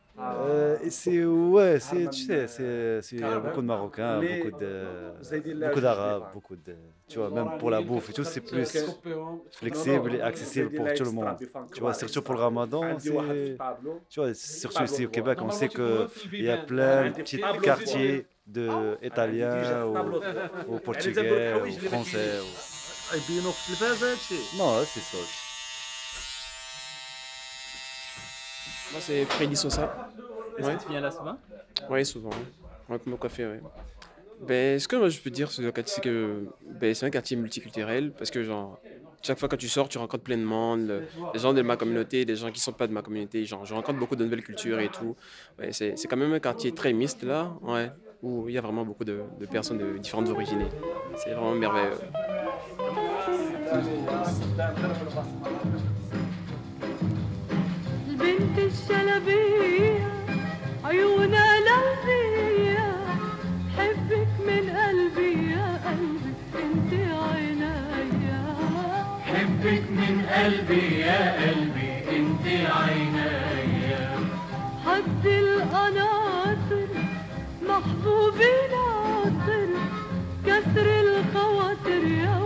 Euh, 0.19 0.77
c'est 0.89 1.23
ouais, 1.25 1.79
c'est 1.79 2.09
tu 2.09 2.19
sais, 2.25 2.47
c'est 2.47 3.39
beaucoup 3.39 3.61
de 3.61 3.65
Marocains, 3.67 4.21
beaucoup 4.21 4.51
de 4.51 5.13
beaucoup 5.61 5.79
d'Arabes, 5.81 6.31
beaucoup 6.33 6.55
de 6.55 6.75
tu 7.07 7.17
vois 7.19 7.29
même 7.29 7.57
pour 7.57 7.69
la 7.69 7.81
bouffe 7.81 8.09
et 8.09 8.13
tout 8.13 8.23
c'est 8.23 8.41
plus 8.41 8.71
flexible 9.51 10.15
et 10.15 10.21
accessible 10.21 10.71
pour 10.71 10.93
tout 10.93 11.03
le 11.03 11.11
monde. 11.11 11.37
Tu 11.73 11.79
vois 11.81 11.93
surtout 11.93 12.21
pour 12.21 12.35
le 12.35 12.41
Ramadan, 12.41 12.97
tu 12.99 13.11
vois 14.19 14.33
surtout 14.33 14.83
ici 14.83 15.05
au 15.05 15.09
Québec 15.09 15.41
on 15.41 15.49
sait 15.49 15.69
que 15.69 16.07
il 16.37 16.45
y 16.45 16.49
a 16.49 16.57
plein 16.57 17.09
de 17.09 17.13
petits 17.15 17.39
quartiers 17.61 18.27
de 18.45 18.97
italiens 19.01 19.85
ou, 20.67 20.79
portugais 20.79 21.53
ou 21.55 21.77
français. 21.79 22.39
Non, 24.57 24.85
c'est 24.85 24.99
ça. 25.01 25.17
Moi, 28.91 29.01
c'est 29.01 29.25
Freddy 29.25 29.55
Sosa. 29.55 29.89
Est-ce 30.57 30.67
que 30.69 30.83
tu 30.83 30.89
viens 30.89 31.01
là 31.01 31.11
souvent? 31.11 31.37
Oui, 31.89 32.05
souvent. 32.05 32.29
Ouais, 32.89 32.97
pour 32.97 33.09
me 33.09 33.15
coiffer, 33.17 33.45
oui. 33.47 33.57
Ben, 34.41 34.79
ce 34.79 34.87
que 34.87 34.95
moi 34.95 35.09
je 35.09 35.19
peux 35.19 35.29
dire 35.29 35.51
sur 35.51 35.61
le 35.61 35.71
quartier, 35.71 35.93
c'est 35.95 36.01
que 36.01 36.47
ben, 36.79 36.95
c'est 36.95 37.05
un 37.05 37.11
quartier 37.11 37.37
multiculturel 37.37 38.11
parce 38.11 38.31
que 38.31 38.43
genre 38.43 38.79
chaque 39.21 39.37
fois 39.37 39.47
que 39.47 39.55
tu 39.55 39.69
sors, 39.69 39.87
tu 39.87 39.99
rencontres 39.99 40.23
plein 40.23 40.37
de 40.37 40.43
monde, 40.43 40.87
le- 40.87 41.03
des 41.31 41.37
gens 41.39 41.53
de 41.53 41.61
ma 41.61 41.77
communauté, 41.77 42.25
des 42.25 42.35
gens 42.35 42.51
qui 42.51 42.59
sont 42.59 42.71
pas 42.73 42.87
de 42.87 42.91
ma 42.91 43.03
communauté. 43.03 43.45
Genre, 43.45 43.63
je 43.65 43.73
rencontre 43.75 43.99
beaucoup 43.99 44.15
de 44.15 44.23
nouvelles 44.23 44.43
cultures 44.43 44.79
et 44.79 44.89
tout. 44.89 45.15
Ouais, 45.59 45.71
c'est 45.71 45.95
c'est 45.95 46.07
quand 46.07 46.17
même 46.17 46.33
un 46.33 46.39
quartier 46.39 46.71
très 46.73 46.91
mixte 46.91 47.21
là, 47.23 47.51
ouais, 47.61 47.91
où 48.23 48.49
il 48.49 48.55
y 48.55 48.57
a 48.57 48.61
vraiment 48.61 48.83
beaucoup 48.83 49.05
de, 49.05 49.21
de 49.39 49.45
personnes 49.45 49.77
de 49.77 49.99
différentes 49.99 50.29
origines. 50.29 50.65
C'est 51.17 51.29
vraiment 51.29 51.53
merveilleux. 51.53 51.99
الشلبية 58.71 60.07
عيونها 60.85 61.51
حبك 63.77 64.27
من 64.47 64.69
قلبي 64.69 65.51
يا 65.51 65.79
قلبي 65.85 66.33
انت 66.63 66.93
عينيا. 66.93 68.43
حبك 69.25 69.83
من 69.89 70.25
قلبي 70.35 70.99
يا 70.99 71.21
قلبي 71.41 71.91
انت 72.17 72.45
عينيا. 72.71 74.09
حد 74.85 75.25
القناطر 75.25 76.87
محبوبي 77.69 78.53
ناطر 78.71 79.67
كسر 80.45 80.87
الخواطر 81.01 82.03
يا 82.07 82.40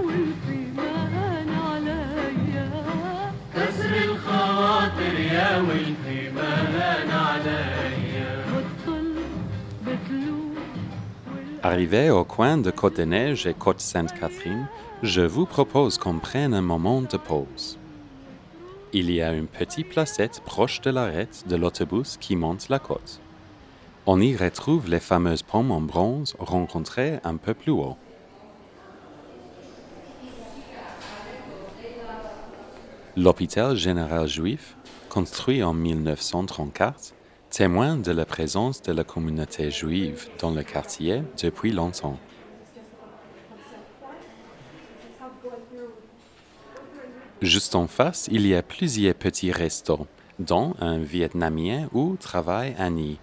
الخواطر 5.34 5.34
يا 5.34 5.58
ولدي 5.58 6.30
ما 6.30 6.52
هان 6.74 7.10
عليا 7.10 8.44
بتطل 8.46 9.14
بتلوح 9.82 10.40
Arrivé 11.62 12.10
au 12.10 12.24
coin 12.24 12.56
de 12.56 12.70
Côte-des-Neiges 12.70 13.46
et 13.46 13.52
Côte-Sainte-Catherine, 13.52 14.66
je 15.02 15.20
vous 15.20 15.44
propose 15.44 15.98
qu'on 15.98 16.18
prenne 16.18 16.54
un 16.54 16.62
moment 16.62 17.02
de 17.02 17.18
pause. 17.18 17.78
Il 18.94 19.10
y 19.10 19.20
a 19.20 19.34
une 19.34 19.46
petite 19.46 19.88
placette 19.90 20.40
proche 20.46 20.80
de 20.80 20.90
l'arête 20.90 21.44
de 21.48 21.56
l'autobus 21.56 22.16
qui 22.16 22.34
monte 22.34 22.70
la 22.70 22.78
côte. 22.78 23.20
On 24.06 24.20
y 24.20 24.34
retrouve 24.34 24.88
les 24.88 25.00
fameuses 25.00 25.42
pommes 25.42 25.70
en 25.70 25.82
bronze 25.82 26.34
rencontrées 26.38 27.20
un 27.24 27.36
peu 27.36 27.52
plus 27.52 27.72
haut. 27.72 27.98
L'hôpital 33.16 33.76
général 33.76 34.26
juif, 34.28 34.76
construit 35.15 35.63
en 35.63 35.71
1934, 35.71 37.13
témoigne 37.49 38.01
de 38.01 38.11
la 38.11 38.25
présence 38.25 38.81
de 38.81 38.91
la 38.91 39.05
communauté 39.05 39.71
juive 39.71 40.27
dans 40.39 40.51
le 40.51 40.61
quartier 40.61 41.23
depuis 41.41 41.71
longtemps. 41.71 42.19
Juste 47.41 47.75
en 47.75 47.87
face, 47.87 48.27
il 48.29 48.45
y 48.45 48.53
a 48.53 48.61
plusieurs 48.61 49.15
petits 49.15 49.53
restos, 49.53 50.05
dont 50.37 50.73
un 50.81 50.97
vietnamien 50.97 51.87
où 51.93 52.17
travaille 52.17 52.75
Annie. 52.77 53.17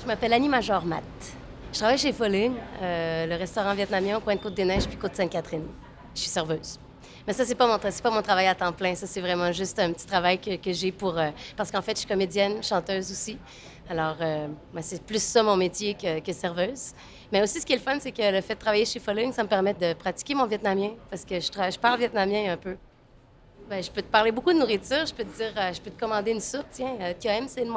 Je 0.00 0.06
m'appelle 0.08 0.32
Annie 0.32 0.48
Major 0.48 0.84
Matt. 0.84 1.04
Je 1.72 1.78
travaille 1.78 1.98
chez 1.98 2.12
Folling, 2.12 2.54
euh, 2.82 3.26
le 3.26 3.36
restaurant 3.36 3.74
vietnamien 3.74 4.16
au 4.16 4.20
coin 4.20 4.34
de 4.34 4.40
Côte-des-Neiges 4.40 4.88
puis 4.88 4.96
Côte-Sainte-Catherine. 4.96 5.68
Je 6.12 6.22
suis 6.22 6.30
serveuse. 6.30 6.80
Mais 7.26 7.32
ça, 7.32 7.44
c'est 7.44 7.54
pas 7.54 7.66
mon, 7.66 7.78
pas 7.78 8.10
mon 8.10 8.22
travail 8.22 8.48
à 8.48 8.54
temps 8.54 8.72
plein. 8.72 8.94
Ça, 8.94 9.06
c'est 9.06 9.20
vraiment 9.20 9.52
juste 9.52 9.78
un 9.78 9.92
petit 9.92 10.06
travail 10.06 10.38
que, 10.38 10.72
j'ai 10.72 10.92
pour... 10.92 11.18
euh, 11.18 11.30
parce 11.56 11.70
qu'en 11.70 11.82
fait, 11.82 11.92
je 11.92 11.98
suis 11.98 12.08
comédienne, 12.08 12.62
chanteuse 12.62 13.10
aussi. 13.10 13.38
Alors, 13.88 14.16
euh, 14.20 14.48
ben, 14.72 14.82
c'est 14.82 15.02
plus 15.02 15.22
ça 15.22 15.42
mon 15.42 15.56
métier 15.56 15.94
que, 15.94 16.32
serveuse. 16.32 16.92
Mais 17.30 17.42
aussi, 17.42 17.60
ce 17.60 17.66
qui 17.66 17.72
est 17.72 17.76
le 17.76 17.82
fun, 17.82 17.98
c'est 18.00 18.12
que 18.12 18.32
le 18.32 18.40
fait 18.40 18.54
de 18.54 18.60
travailler 18.60 18.84
chez 18.84 19.00
Folling, 19.00 19.32
ça 19.32 19.42
me 19.42 19.48
permet 19.48 19.74
de 19.74 19.92
pratiquer 19.94 20.34
mon 20.34 20.46
vietnamien 20.46 20.92
parce 21.10 21.24
que 21.24 21.38
je, 21.40 21.78
parle 21.78 21.98
vietnamien 21.98 22.52
un 22.52 22.56
peu. 22.56 22.76
Ben, 23.68 23.82
je 23.82 23.90
peux 23.90 24.02
te 24.02 24.10
parler 24.10 24.32
beaucoup 24.32 24.52
de 24.52 24.58
nourriture. 24.58 25.04
Je 25.06 25.14
peux 25.14 25.24
te 25.24 25.36
dire, 25.36 25.52
euh, 25.56 25.72
je 25.72 25.80
peux 25.80 25.90
te 25.90 25.98
commander 25.98 26.30
une 26.30 26.40
soupe. 26.40 26.66
Tiens, 26.70 26.94
euh, 27.00 27.12
KM, 27.14 27.48
c'est 27.48 27.62
une. 27.62 27.72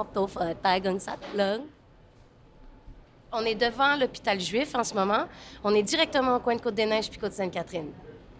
On 3.31 3.43
est 3.43 3.55
devant 3.55 3.95
l'hôpital 3.97 4.39
juif 4.39 4.75
en 4.75 4.83
ce 4.83 4.93
moment. 4.93 5.25
On 5.63 5.73
est 5.75 5.83
directement 5.83 6.37
au 6.37 6.39
coin 6.39 6.55
de 6.55 6.61
Côte-des-Neiges 6.61 7.09
puis 7.09 7.19
Côte-Sainte-Catherine. 7.19 7.91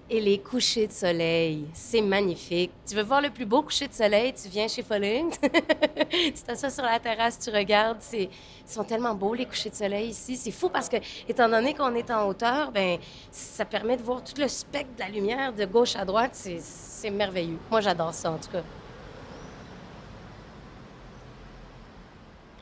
Et 0.08 0.22
les 0.22 0.38
couchers 0.38 0.86
de 0.86 0.92
soleil, 0.92 1.66
c'est 1.74 2.02
magnifique. 2.02 2.72
Tu 2.88 2.94
veux 2.96 3.02
voir 3.02 3.22
le 3.22 3.32
plus 3.32 3.46
beau 3.48 3.64
coucher 3.64 3.88
de 3.88 3.94
soleil, 3.94 4.34
tu 4.34 4.48
viens 4.50 4.68
chez 4.68 4.84
Folling. 4.84 5.32
tu 6.12 6.42
t'assois 6.46 6.70
sur 6.70 6.84
la 6.84 7.00
terrasse, 7.00 7.40
tu 7.40 7.50
regardes. 7.50 7.98
Ils 8.14 8.30
sont 8.68 8.84
tellement 8.84 9.16
beaux, 9.16 9.34
les 9.34 9.48
couchers 9.48 9.72
de 9.72 9.76
soleil 9.76 10.10
ici. 10.10 10.38
C'est 10.38 10.52
fou 10.52 10.70
parce 10.70 10.90
que, 10.90 10.98
étant 11.28 11.50
donné 11.50 11.74
qu'on 11.74 11.96
est 11.96 12.12
en 12.12 12.28
hauteur, 12.28 12.72
ben, 12.72 13.00
ça 13.32 13.66
permet 13.66 13.98
de 13.98 14.04
voir 14.04 14.24
tout 14.24 14.40
le 14.40 14.48
spectre 14.48 14.94
de 14.96 15.00
la 15.00 15.10
lumière 15.10 15.52
de 15.54 15.66
gauche 15.66 15.96
à 15.96 16.06
droite. 16.06 16.32
C'est, 16.34 16.60
c'est 16.62 17.10
merveilleux. 17.10 17.58
Moi, 17.72 17.82
j'adore 17.82 18.14
ça, 18.14 18.30
en 18.30 18.38
tout 18.38 18.52
cas. 18.52 18.62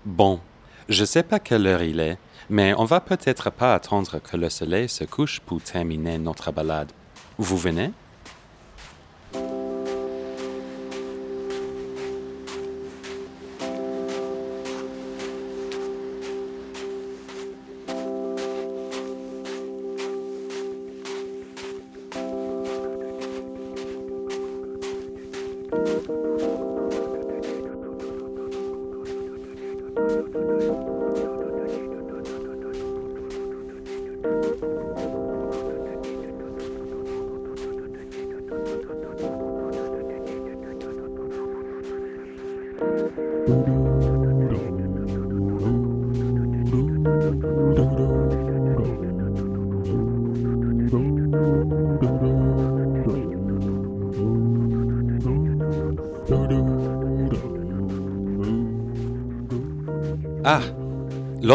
Bon, 0.05 0.39
je 0.87 1.03
sais 1.03 1.23
pas 1.23 1.39
quelle 1.39 1.67
heure 1.67 1.83
il 1.83 1.99
est, 1.99 2.17
mais 2.49 2.73
on 2.77 2.85
va 2.85 3.01
peut-être 3.01 3.49
pas 3.49 3.73
attendre 3.73 4.19
que 4.19 4.37
le 4.37 4.49
soleil 4.49 4.87
se 4.87 5.03
couche 5.03 5.41
pour 5.41 5.61
terminer 5.61 6.17
notre 6.17 6.53
balade. 6.53 6.93
Vous 7.37 7.57
venez? 7.57 7.91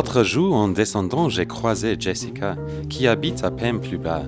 L'autre 0.08 0.24
jour, 0.24 0.54
en 0.54 0.68
descendant, 0.68 1.28
j'ai 1.28 1.44
croisé 1.44 1.94
Jessica, 1.98 2.56
qui 2.88 3.06
habite 3.06 3.44
à 3.44 3.50
peine 3.50 3.78
plus 3.78 3.98
bas. 3.98 4.22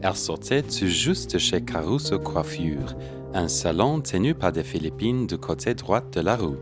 Elle 0.00 0.14
sortait 0.14 0.62
tout 0.62 0.86
juste 0.86 1.36
chez 1.36 1.60
Caruso 1.60 2.18
Coiffure, 2.18 2.96
un 3.34 3.46
salon 3.46 4.00
tenu 4.00 4.34
par 4.34 4.52
des 4.52 4.64
Philippines 4.64 5.26
du 5.26 5.36
côté 5.36 5.74
droit 5.74 6.00
de 6.00 6.22
la 6.22 6.34
rue. 6.34 6.56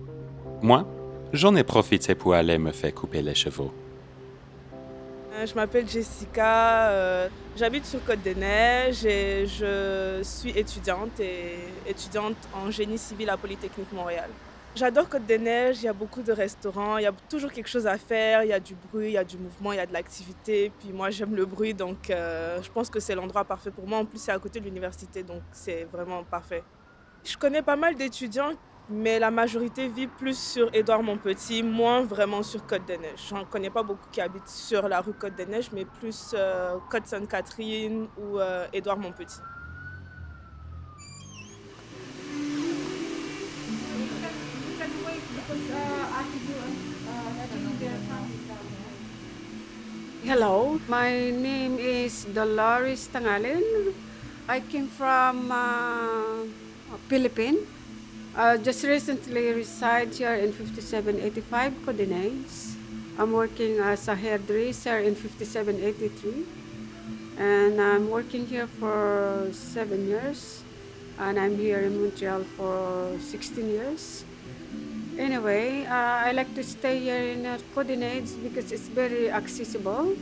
Moi, 0.62 0.84
j'en 1.32 1.54
ai 1.54 1.62
profité 1.62 2.16
pour 2.16 2.34
aller 2.34 2.58
me 2.58 2.72
faire 2.72 2.92
couper 2.92 3.22
les 3.22 3.36
cheveux. 3.36 3.70
Euh, 5.34 5.46
Je 5.46 5.54
m'appelle 5.54 5.88
Jessica, 5.88 6.88
euh, 6.88 7.28
j'habite 7.56 7.86
sur 7.86 8.04
Côte-des-Neiges 8.04 9.04
et 9.06 9.46
je 9.46 10.22
suis 10.24 10.50
étudiante 10.50 11.20
et 11.20 11.54
étudiante 11.88 12.36
en 12.52 12.72
génie 12.72 12.98
civil 12.98 13.30
à 13.30 13.36
Polytechnique 13.36 13.92
Montréal. 13.92 14.30
J'adore 14.76 15.08
Côte-des-Neiges, 15.08 15.78
il 15.78 15.84
y 15.86 15.88
a 15.88 15.94
beaucoup 15.94 16.20
de 16.20 16.32
restaurants, 16.32 16.98
il 16.98 17.04
y 17.04 17.06
a 17.06 17.12
toujours 17.30 17.50
quelque 17.50 17.66
chose 17.66 17.86
à 17.86 17.96
faire, 17.96 18.44
il 18.44 18.48
y 18.48 18.52
a 18.52 18.60
du 18.60 18.74
bruit, 18.74 19.06
il 19.06 19.12
y 19.12 19.16
a 19.16 19.24
du 19.24 19.38
mouvement, 19.38 19.72
il 19.72 19.76
y 19.76 19.80
a 19.80 19.86
de 19.86 19.92
l'activité. 19.94 20.70
Puis 20.78 20.92
moi 20.92 21.08
j'aime 21.08 21.34
le 21.34 21.46
bruit 21.46 21.72
donc 21.72 22.10
euh, 22.10 22.60
je 22.62 22.70
pense 22.70 22.90
que 22.90 23.00
c'est 23.00 23.14
l'endroit 23.14 23.44
parfait 23.44 23.70
pour 23.70 23.86
moi. 23.86 24.00
En 24.00 24.04
plus 24.04 24.18
c'est 24.18 24.32
à 24.32 24.38
côté 24.38 24.60
de 24.60 24.66
l'université 24.66 25.22
donc 25.22 25.40
c'est 25.50 25.84
vraiment 25.84 26.24
parfait. 26.24 26.62
Je 27.24 27.38
connais 27.38 27.62
pas 27.62 27.76
mal 27.76 27.94
d'étudiants 27.94 28.52
mais 28.90 29.18
la 29.18 29.30
majorité 29.30 29.88
vit 29.88 30.08
plus 30.08 30.38
sur 30.38 30.68
Édouard 30.74 31.02
Montpetit, 31.02 31.62
moins 31.62 32.02
vraiment 32.02 32.42
sur 32.42 32.66
Côte-des-Neiges. 32.66 33.28
J'en 33.30 33.46
connais 33.46 33.70
pas 33.70 33.82
beaucoup 33.82 34.06
qui 34.12 34.20
habitent 34.20 34.46
sur 34.46 34.88
la 34.88 35.00
rue 35.00 35.14
Côte-des-Neiges, 35.14 35.70
mais 35.72 35.86
plus 35.86 36.34
euh, 36.34 36.76
Côte-Sainte-Catherine 36.90 38.08
ou 38.18 38.38
euh, 38.38 38.66
Édouard 38.74 38.98
Montpetit. 38.98 39.40
Hello, 50.26 50.80
my 50.88 51.30
name 51.30 51.78
is 51.78 52.26
Dolores 52.26 53.06
Tangalin. 53.06 53.94
I 54.48 54.58
came 54.58 54.88
from 54.88 55.52
uh, 55.54 56.42
Philippines. 57.06 57.62
Uh, 58.34 58.58
just 58.58 58.82
recently 58.82 59.54
reside 59.54 60.10
here 60.10 60.34
in 60.34 60.50
5785 60.50 61.78
Codinates. 61.86 62.74
I'm 63.16 63.30
working 63.38 63.78
as 63.78 64.08
a 64.08 64.16
hairdresser 64.16 64.98
in 64.98 65.14
5783. 65.14 66.42
And 67.38 67.80
I'm 67.80 68.10
working 68.10 68.50
here 68.50 68.66
for 68.66 69.46
seven 69.52 70.08
years. 70.08 70.64
And 71.20 71.38
I'm 71.38 71.54
here 71.56 71.86
in 71.86 72.02
Montreal 72.02 72.42
for 72.58 73.14
16 73.22 73.62
years. 73.62 74.24
Anyway, 75.16 75.88
uh, 75.88 76.28
I 76.28 76.32
like 76.32 76.52
to 76.54 76.62
stay 76.62 77.00
here 77.00 77.32
in 77.32 77.46
uh, 77.46 77.56
Coordinates 77.72 78.36
because 78.36 78.70
it's 78.70 78.88
very 78.92 79.30
accessible 79.32 80.12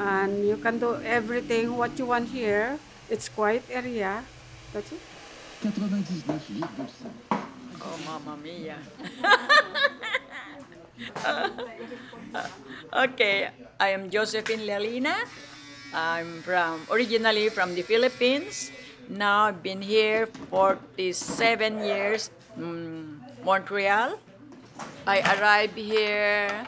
and 0.00 0.48
you 0.48 0.56
can 0.56 0.78
do 0.80 0.96
everything 1.04 1.76
what 1.76 1.98
you 1.98 2.06
want 2.06 2.28
here. 2.32 2.78
It's 3.10 3.28
quiet 3.28 3.62
area. 3.68 4.24
That's 4.72 4.92
it. 4.92 5.00
Oh, 7.84 7.96
mamma 8.08 8.36
mia. 8.40 8.80
okay, 13.04 13.50
I 13.78 13.88
am 13.92 14.08
Josephine 14.08 14.64
Lalina. 14.64 15.14
I'm 15.92 16.40
from 16.40 16.80
originally 16.90 17.50
from 17.50 17.74
the 17.76 17.82
Philippines. 17.82 18.72
Now 19.08 19.48
I've 19.52 19.62
been 19.62 19.80
here 19.82 20.26
47 20.26 21.84
years, 21.84 22.30
mm, 22.58 23.20
Montreal. 23.44 24.18
I 25.06 25.20
arrived 25.36 25.76
here 25.76 26.66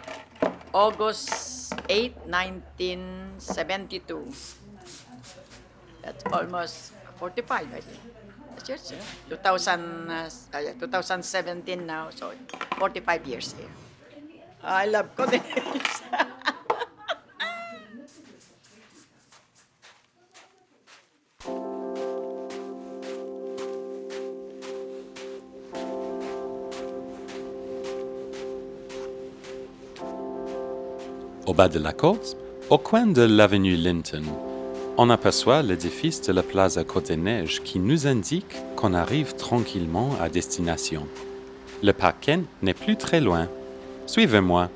August 0.72 1.72
8, 1.89 2.14
1972. 2.28 4.32
That's 6.03 6.24
almost 6.32 6.93
45, 7.16 7.72
I 7.72 7.80
think. 7.80 8.01
Yes, 8.68 8.93
yes, 8.93 9.01
2000, 9.30 10.11
uh, 10.11 10.28
uh, 10.55 10.59
yeah, 10.59 10.72
2017 10.74 11.87
now, 11.87 12.11
so 12.11 12.32
45 12.78 13.26
years 13.26 13.55
here. 13.57 13.70
I 14.62 14.84
love 14.87 15.14
Codex. 15.16 15.43
bas 31.57 31.69
de 31.69 31.79
la 31.79 31.95
côte, 31.95 32.37
au 32.69 32.77
coin 32.77 33.07
de 33.07 33.23
l'avenue 33.23 33.77
Linton, 33.77 34.25
on 34.99 35.09
aperçoit 35.09 35.63
l'édifice 35.63 36.21
de 36.21 36.35
la 36.35 36.43
Plaza 36.43 36.85
Côte-des-Neiges 36.85 37.63
qui 37.63 37.79
nous 37.79 38.07
indique 38.07 38.57
qu'on 38.77 38.93
arrive 38.93 39.35
tranquillement 39.37 40.11
à 40.21 40.29
destination. 40.29 41.07
Le 41.83 41.95
parking 41.95 42.45
n'est 42.61 42.75
plus 42.75 42.97
très 42.97 43.23
loin. 43.23 43.49
Suivez-moi. 44.05 44.69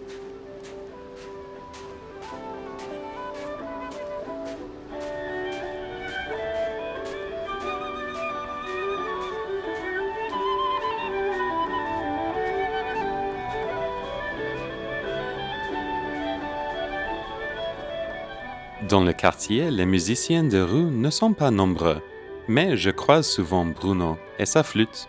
Dans 19.01 19.07
le 19.07 19.15
quartier, 19.15 19.71
les 19.71 19.87
musiciens 19.87 20.45
de 20.45 20.61
rue 20.61 20.91
ne 20.91 21.09
sont 21.09 21.33
pas 21.33 21.51
nombreux, 21.51 22.03
mais 22.49 22.77
je 22.77 22.91
croise 22.91 23.27
souvent 23.27 23.65
Bruno 23.65 24.19
et 24.39 24.45
sa 24.45 24.63
flûte. 24.63 25.09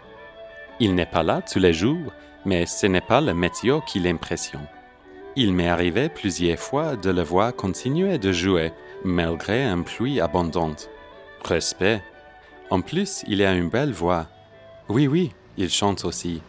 Il 0.80 0.96
n'est 0.96 1.06
pas 1.06 1.24
là 1.24 1.42
tous 1.42 1.60
les 1.60 1.74
jours, 1.74 2.14
mais 2.46 2.66
ce 2.66 2.88
n'est 2.88 3.02
pas 3.02 3.20
le 3.20 3.34
météo 3.34 3.82
qui 3.82 4.00
l'impressionne. 4.00 4.66
Il 5.36 5.52
m'est 5.54 5.68
arrivé 5.68 6.08
plusieurs 6.08 6.58
fois 6.58 6.96
de 6.96 7.10
le 7.10 7.22
voir 7.22 7.54
continuer 7.54 8.18
de 8.18 8.32
jouer, 8.32 8.72
malgré 9.04 9.66
une 9.66 9.84
pluie 9.84 10.22
abondante. 10.22 10.90
Respect. 11.44 12.02
En 12.70 12.80
plus, 12.80 13.26
il 13.28 13.44
a 13.44 13.52
une 13.54 13.68
belle 13.68 13.92
voix. 13.92 14.28
Oui, 14.88 15.08
oui, 15.08 15.34
il 15.58 15.70
chante 15.70 16.06
aussi. 16.06 16.42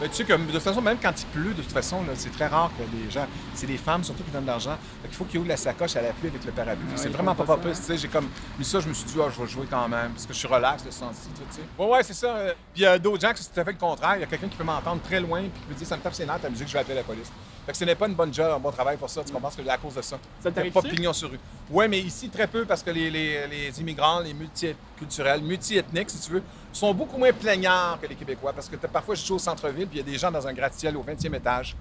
Ben, 0.00 0.08
tu 0.08 0.16
sais 0.16 0.24
que 0.24 0.32
de 0.32 0.52
toute 0.52 0.62
façon, 0.62 0.80
même 0.80 0.96
quand 1.00 1.12
il 1.20 1.26
pleut, 1.26 1.52
de 1.52 1.60
toute 1.60 1.72
façon, 1.72 2.02
c'est 2.14 2.32
très 2.32 2.46
rare 2.46 2.70
que 2.78 2.82
les 2.96 3.10
gens. 3.10 3.26
C'est 3.54 3.66
les 3.66 3.76
femmes 3.76 4.02
surtout 4.02 4.22
qui 4.22 4.30
donnent 4.30 4.44
de 4.44 4.46
l'argent. 4.46 4.78
Qu'il 5.02 5.14
faut 5.14 5.26
qu'ils 5.26 5.40
ouvrent 5.40 5.48
la 5.50 5.58
sacoche 5.58 5.94
à 5.96 6.00
la 6.00 6.12
pluie 6.12 6.28
avec 6.28 6.42
le 6.42 6.52
parapluie. 6.52 6.86
Ouais, 6.86 6.96
c'est 6.96 7.08
il 7.08 7.12
vraiment 7.12 7.34
pas. 7.34 7.58
Tu 7.58 7.74
sais, 7.74 7.98
j'ai 7.98 8.08
comme. 8.08 8.28
Mais 8.58 8.64
ça, 8.64 8.80
je 8.80 8.88
me 8.88 8.94
suis 8.94 9.04
dit, 9.04 9.18
ah, 9.20 9.28
je 9.34 9.42
vais 9.42 9.46
jouer 9.46 9.66
quand 9.68 9.86
même. 9.88 10.12
Parce 10.12 10.24
que 10.24 10.32
je 10.32 10.38
suis 10.38 10.48
relax 10.48 10.84
de 10.84 10.90
ce 10.90 11.00
sens-ci, 11.00 11.28
tu 11.34 11.42
sais. 11.50 11.62
Ouais, 11.78 11.86
ouais, 11.86 12.02
c'est 12.02 12.14
ça. 12.14 12.34
Puis 12.72 12.80
il 12.80 12.82
y 12.82 12.86
a 12.86 12.98
d'autres 12.98 13.20
gens 13.20 13.34
qui 13.34 13.42
c'est 13.42 13.52
tout 13.52 13.60
à 13.60 13.64
fait 13.64 13.72
le 13.72 13.78
contraire. 13.78 14.16
Il 14.16 14.20
y 14.20 14.24
a 14.24 14.26
quelqu'un 14.26 14.48
qui 14.48 14.56
peut 14.56 14.64
m'entendre 14.64 15.02
très 15.02 15.20
loin 15.20 15.42
puis 15.42 15.60
qui 15.60 15.66
peut 15.66 15.74
dire, 15.74 15.86
ça 15.86 15.96
me 15.98 16.02
tape 16.02 16.14
ses 16.14 16.24
nerfs 16.24 16.40
ta 16.40 16.48
musique, 16.48 16.68
je 16.68 16.72
vais 16.72 16.78
appeler 16.78 16.94
la 16.94 17.02
police. 17.02 17.30
Fait 17.70 17.74
que 17.74 17.78
ce 17.78 17.84
n'est 17.84 17.94
pas 17.94 18.08
une 18.08 18.14
bonne 18.14 18.34
job, 18.34 18.50
un 18.52 18.58
bon 18.58 18.72
travail 18.72 18.96
pour 18.96 19.08
ça. 19.08 19.22
Tu 19.22 19.32
comprends? 19.32 19.48
Que 19.48 19.68
à 19.68 19.78
cause 19.78 19.94
de 19.94 20.02
ça. 20.02 20.16
Ça 20.16 20.18
Il 20.40 20.44
y 20.46 20.48
a 20.48 20.50
t'arrive 20.50 20.72
pas 20.72 20.82
pignon 20.82 21.12
sur 21.12 21.30
rue. 21.30 21.38
Oui, 21.70 21.86
mais 21.86 22.00
ici, 22.00 22.28
très 22.28 22.48
peu 22.48 22.64
parce 22.64 22.82
que 22.82 22.90
les, 22.90 23.08
les- 23.12 23.46
les 23.46 23.80
immigrants, 23.80 24.18
les 24.18 24.34
multiculturels, 24.34 25.40
multiethniques, 25.40 26.10
si 26.10 26.18
tu 26.18 26.32
veux, 26.32 26.42
sont 26.72 26.92
beaucoup 26.92 27.16
moins 27.16 27.32
plaignards 27.32 28.00
que 28.02 28.08
les 28.08 28.16
Québécois. 28.16 28.52
Parce 28.52 28.68
que 28.68 28.74
parfois, 28.74 29.14
je 29.14 29.20
suis 29.20 29.32
au 29.32 29.38
centre-ville, 29.38 29.86
puis 29.86 30.00
il 30.00 30.04
y 30.04 30.08
a 30.08 30.12
des 30.12 30.18
gens 30.18 30.32
dans 30.32 30.44
un 30.48 30.52
gratte-ciel 30.52 30.96
au 30.96 31.04
20e 31.04 31.32
étage 31.36 31.76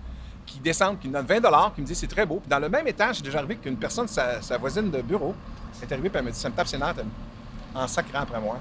qui 0.45 0.59
descendent, 0.59 0.99
qui 0.99 1.07
me 1.07 1.13
donnent 1.13 1.25
20 1.25 1.71
qui 1.73 1.81
me 1.81 1.87
disent 1.87 1.97
c'est 1.97 2.05
très 2.05 2.27
beau. 2.27 2.35
Puis 2.39 2.49
dans 2.49 2.59
le 2.59 2.69
même 2.69 2.87
étage, 2.87 3.15
c'est 3.15 3.23
déjà 3.23 3.39
arrivé 3.39 3.55
qu'une 3.55 3.77
personne, 3.77 4.07
sa, 4.07 4.43
sa 4.43 4.59
voisine 4.59 4.91
de 4.91 5.01
bureau, 5.01 5.33
est 5.81 5.91
arrivée, 5.91 6.09
puis 6.11 6.19
elle 6.19 6.25
me 6.25 6.29
dit 6.31 6.37
ça 6.37 6.49
me 6.49 6.53
tape 6.55 6.67
ses 6.67 6.77
nerfs 6.77 6.93
en 7.73 7.87
sacrant 7.87 8.19
après 8.19 8.39
moi. 8.39 8.59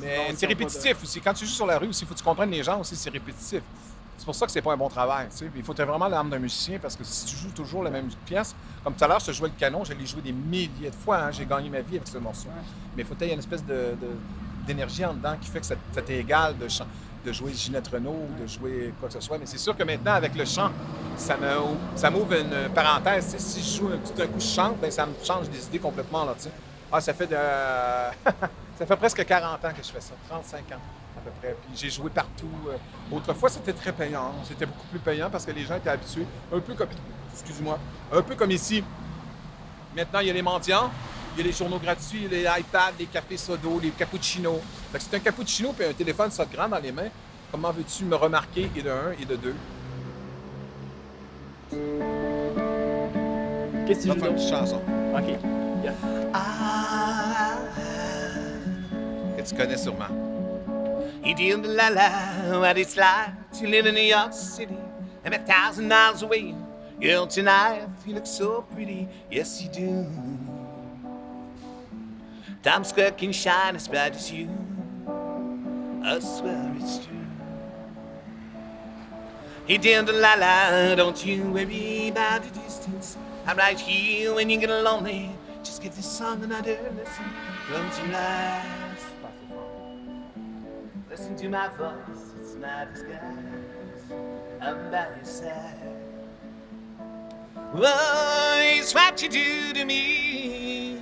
Mais 0.00 0.28
c'est 0.36 0.46
répétitif 0.46 1.02
aussi. 1.02 1.20
Quand 1.20 1.34
tu 1.34 1.44
joues 1.44 1.52
sur 1.54 1.66
la 1.66 1.76
rue 1.76 1.88
aussi, 1.88 2.04
il 2.04 2.06
faut 2.06 2.14
que 2.14 2.18
tu 2.20 2.24
comprennes 2.24 2.50
les 2.52 2.62
gens 2.62 2.78
aussi, 2.78 2.94
c'est 2.94 3.10
répétitif. 3.10 3.62
C'est 4.18 4.24
pour 4.26 4.34
ça 4.34 4.46
que 4.46 4.52
c'est 4.52 4.62
pas 4.62 4.72
un 4.72 4.76
bon 4.76 4.88
travail. 4.88 5.26
Il 5.56 5.62
faut 5.64 5.74
vraiment 5.74 6.06
l'âme 6.06 6.30
d'un 6.30 6.38
musicien 6.38 6.78
parce 6.80 6.94
que 6.94 7.02
si 7.02 7.24
tu 7.26 7.36
joues 7.36 7.50
toujours 7.50 7.82
la 7.82 7.90
même 7.90 8.08
pièce, 8.24 8.54
comme 8.84 8.94
tout 8.94 9.02
à 9.04 9.08
l'heure, 9.08 9.18
je 9.20 9.32
jouais 9.32 9.48
le 9.48 9.54
canon, 9.58 9.82
je 9.84 9.92
l'ai 9.94 10.06
joué 10.06 10.20
des 10.22 10.30
milliers 10.32 10.90
de 10.90 10.94
fois. 10.94 11.16
hein. 11.24 11.30
J'ai 11.32 11.44
gagné 11.44 11.68
ma 11.70 11.80
vie 11.80 11.96
avec 11.96 12.06
ce 12.06 12.18
morceau. 12.18 12.48
Mais 12.96 13.02
il 13.02 13.06
faut 13.06 13.14
que 13.14 13.18
tu 13.20 13.24
aies 13.28 13.32
une 13.32 13.40
espèce 13.40 13.64
de- 13.64 13.94
d'énergie 14.66 15.04
en 15.04 15.14
dedans 15.14 15.34
qui 15.40 15.48
fait 15.50 15.58
que 15.58 15.66
ça, 15.66 15.74
ça 15.92 16.02
t'égale 16.02 16.56
de, 16.56 16.68
de 17.26 17.32
jouer 17.32 17.52
Ginette 17.52 17.88
Renault 17.88 18.28
ou 18.30 18.42
de 18.42 18.46
jouer 18.46 18.94
quoi 19.00 19.08
que 19.08 19.14
ce 19.14 19.20
soit. 19.20 19.38
Mais 19.38 19.46
c'est 19.46 19.58
sûr 19.58 19.76
que 19.76 19.82
maintenant, 19.82 20.12
avec 20.12 20.36
le 20.36 20.44
chant, 20.44 20.70
ça 21.16 21.36
me- 21.36 21.96
ça 21.96 22.08
m'ouvre 22.10 22.34
une 22.34 22.72
parenthèse. 22.72 23.34
Si 23.38 23.60
je 23.60 23.78
joue 23.80 23.88
un- 23.88 23.98
tout 23.98 24.12
d'un 24.16 24.26
coup, 24.28 24.38
je 24.38 24.46
chante, 24.46 24.78
ben, 24.80 24.90
ça 24.92 25.04
me 25.04 25.14
change 25.24 25.48
des 25.48 25.66
idées 25.66 25.80
complètement. 25.80 26.24
Là, 26.24 26.34
ah, 26.92 27.00
ça 27.00 27.12
fait 27.12 27.26
de. 27.26 27.34
ça 28.78 28.86
fait 28.86 28.96
presque 28.96 29.24
40 29.24 29.64
ans 29.64 29.70
que 29.76 29.82
je 29.82 29.90
fais 29.90 30.00
ça, 30.00 30.12
35 30.28 30.58
ans 30.72 30.80
à 31.16 31.20
peu 31.20 31.30
près. 31.40 31.56
Puis 31.66 31.76
j'ai 31.76 31.90
joué 31.90 32.10
partout. 32.10 32.48
euh. 32.68 32.76
Autrefois, 33.14 33.48
c'était 33.48 33.72
très 33.72 33.92
payant. 33.92 34.32
C'était 34.44 34.66
beaucoup 34.66 34.86
plus 34.88 34.98
payant 34.98 35.30
parce 35.30 35.44
que 35.44 35.52
les 35.52 35.64
gens 35.64 35.76
étaient 35.76 35.90
habitués. 35.90 36.26
Un 36.52 36.60
peu 36.60 36.74
comme. 36.74 36.88
Excuse-moi. 37.32 37.78
Un 38.12 38.22
peu 38.22 38.34
comme 38.34 38.50
ici. 38.50 38.82
Maintenant, 39.96 40.20
il 40.20 40.28
y 40.28 40.30
a 40.30 40.32
les 40.32 40.42
mendiants, 40.42 40.90
il 41.34 41.40
y 41.40 41.44
a 41.44 41.46
les 41.46 41.52
journaux 41.52 41.78
gratuits, 41.78 42.26
les 42.28 42.42
iPads, 42.42 42.92
les 42.98 43.06
cafés 43.06 43.36
sodo, 43.36 43.78
les 43.80 43.90
cappuccinos. 43.90 44.60
Fait 44.90 44.98
que 44.98 45.04
c'est 45.04 45.16
un 45.16 45.20
cappuccino 45.20 45.72
puis 45.72 45.86
un 45.86 45.92
téléphone 45.92 46.30
grand 46.52 46.68
dans 46.68 46.78
les 46.78 46.92
mains. 46.92 47.08
Comment 47.50 47.70
veux-tu 47.70 48.04
me 48.04 48.16
remarquer 48.16 48.70
et 48.74 48.82
de 48.82 48.90
un 48.90 49.12
et 49.20 49.26
de 49.26 49.36
deux? 49.36 49.54
Qu'est-ce 53.86 54.06
que 54.06 54.12
tu 54.12 54.20
faire 54.20 54.30
une 54.30 54.38
chanson. 54.38 54.80
OK. 55.14 55.38
Que 59.36 59.42
tu 59.42 59.54
connais 59.54 59.76
sûrement. 59.76 60.21
He 61.22 61.34
did 61.34 61.64
la 61.64 61.88
la 61.88 62.60
what 62.60 62.76
it's 62.76 62.96
like 62.96 63.52
to 63.52 63.68
live 63.68 63.86
in 63.86 63.94
New 63.94 64.00
York 64.00 64.32
City. 64.32 64.76
I'm 65.24 65.32
a 65.32 65.38
thousand 65.38 65.86
miles 65.86 66.22
away. 66.22 66.54
Girl, 67.00 67.28
tonight 67.28 67.88
you 68.04 68.14
look 68.14 68.26
so 68.26 68.62
pretty. 68.62 69.08
Yes, 69.30 69.62
you 69.62 69.68
do. 69.68 70.06
Times 72.62 72.88
Square 72.88 73.12
can 73.12 73.32
shine 73.32 73.76
as 73.76 73.86
bright 73.86 74.16
as 74.16 74.32
you. 74.32 74.48
I 76.04 76.18
swear 76.18 76.74
it's 76.80 76.98
true. 77.06 77.16
He 79.66 79.78
did 79.78 80.08
la 80.08 80.34
la, 80.34 80.94
don't 80.96 81.24
you 81.24 81.44
worry 81.52 82.08
about 82.08 82.42
the 82.42 82.60
distance. 82.60 83.16
I'm 83.46 83.56
right 83.56 83.78
here 83.78 84.34
when 84.34 84.50
you 84.50 84.58
get 84.58 84.70
lonely. 84.70 85.30
Just 85.62 85.82
give 85.82 85.94
this 85.94 86.10
song 86.10 86.42
another 86.42 86.78
listen. 86.96 87.24
Close 87.68 87.98
your 88.00 88.16
eyes. 88.16 88.81
Listen 91.12 91.36
to 91.36 91.50
my 91.50 91.68
voice, 91.76 92.32
it's 92.40 92.56
my 92.56 92.86
disguise. 92.90 93.20
I'm 94.62 94.90
by 94.90 95.08
your 95.14 95.24
side. 95.26 95.76
Oh, 97.74 98.58
it's 98.58 98.94
what 98.94 99.20
you 99.20 99.28
do 99.28 99.78
to 99.78 99.84
me. 99.84 100.96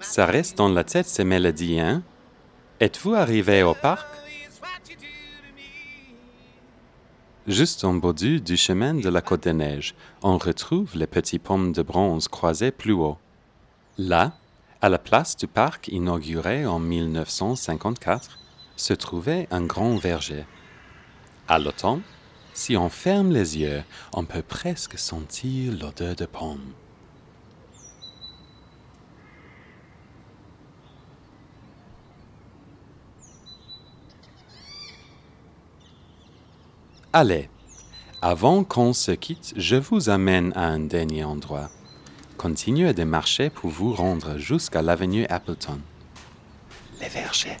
Ça 0.00 0.24
reste 0.24 0.56
dans 0.56 0.68
la 0.68 0.84
tête 0.84 1.08
ces 1.08 1.24
mélodies, 1.24 1.80
hein? 1.80 2.04
Êtes-vous 2.78 3.14
arrivé 3.14 3.64
au 3.64 3.74
parc? 3.74 4.06
Juste 7.48 7.82
en 7.82 7.94
bordure 7.94 8.40
du 8.40 8.56
chemin 8.56 8.94
de 8.94 9.08
la 9.08 9.20
Côte 9.20 9.42
des 9.42 9.52
Neiges, 9.52 9.96
on 10.22 10.38
retrouve 10.38 10.96
les 10.96 11.08
petits 11.08 11.40
pommes 11.40 11.72
de 11.72 11.82
bronze 11.82 12.28
croisés 12.28 12.70
plus 12.70 12.92
haut. 12.92 13.18
Là, 13.96 14.32
à 14.80 14.88
la 14.88 14.98
place 14.98 15.36
du 15.36 15.46
parc 15.46 15.88
inauguré 15.88 16.64
en 16.66 16.78
1954, 16.78 18.38
se 18.76 18.94
trouvait 18.94 19.48
un 19.50 19.62
grand 19.62 19.96
verger. 19.96 20.46
À 21.48 21.58
l'automne, 21.58 22.02
si 22.54 22.76
on 22.76 22.88
ferme 22.88 23.32
les 23.32 23.58
yeux, 23.58 23.82
on 24.14 24.24
peut 24.24 24.42
presque 24.42 24.98
sentir 24.98 25.72
l'odeur 25.72 26.14
de 26.14 26.26
pommes. 26.26 26.72
Allez, 37.12 37.48
avant 38.22 38.62
qu'on 38.62 38.92
se 38.92 39.12
quitte, 39.12 39.54
je 39.56 39.76
vous 39.76 40.08
amène 40.08 40.52
à 40.54 40.66
un 40.66 40.78
dernier 40.78 41.24
endroit. 41.24 41.70
Continuez 42.38 42.94
de 42.94 43.02
marcher 43.02 43.50
pour 43.50 43.68
vous 43.68 43.92
rendre 43.92 44.38
jusqu'à 44.38 44.80
l'avenue 44.80 45.26
Appleton. 45.28 45.80
Les 47.00 47.08
vergers. 47.08 47.56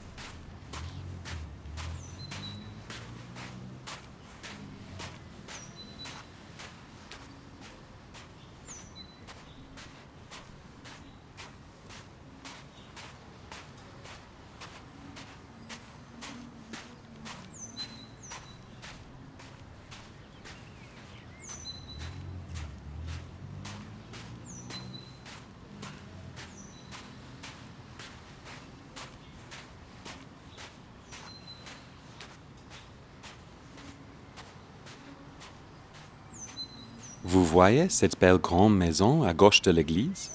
Vous 37.24 37.44
voyez 37.58 37.88
cette 37.88 38.20
belle 38.20 38.38
grande 38.38 38.76
maison 38.76 39.24
à 39.24 39.34
gauche 39.34 39.62
de 39.62 39.72
l'église? 39.72 40.30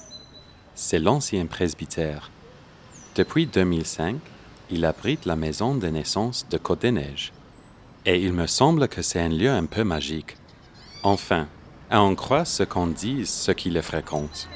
C'est 0.74 0.98
l'ancien 0.98 1.46
presbytère. 1.46 2.30
Depuis 3.14 3.46
2005, 3.46 4.16
il 4.68 4.84
abrite 4.84 5.24
la 5.24 5.34
maison 5.34 5.74
de 5.74 5.86
naissance 5.86 6.46
de 6.50 6.58
Côte-des-Neiges. 6.58 7.32
Et 8.04 8.20
il 8.20 8.34
me 8.34 8.46
semble 8.46 8.88
que 8.88 9.00
c'est 9.00 9.22
un 9.22 9.30
lieu 9.30 9.48
un 9.48 9.64
peu 9.64 9.84
magique. 9.84 10.36
Enfin, 11.02 11.48
à 11.88 12.02
en 12.02 12.14
croire 12.14 12.46
ce 12.46 12.62
qu'on 12.62 12.88
dit 12.88 13.24
ceux 13.24 13.54
qui 13.54 13.70
le 13.70 13.80
fréquentent. 13.80 14.50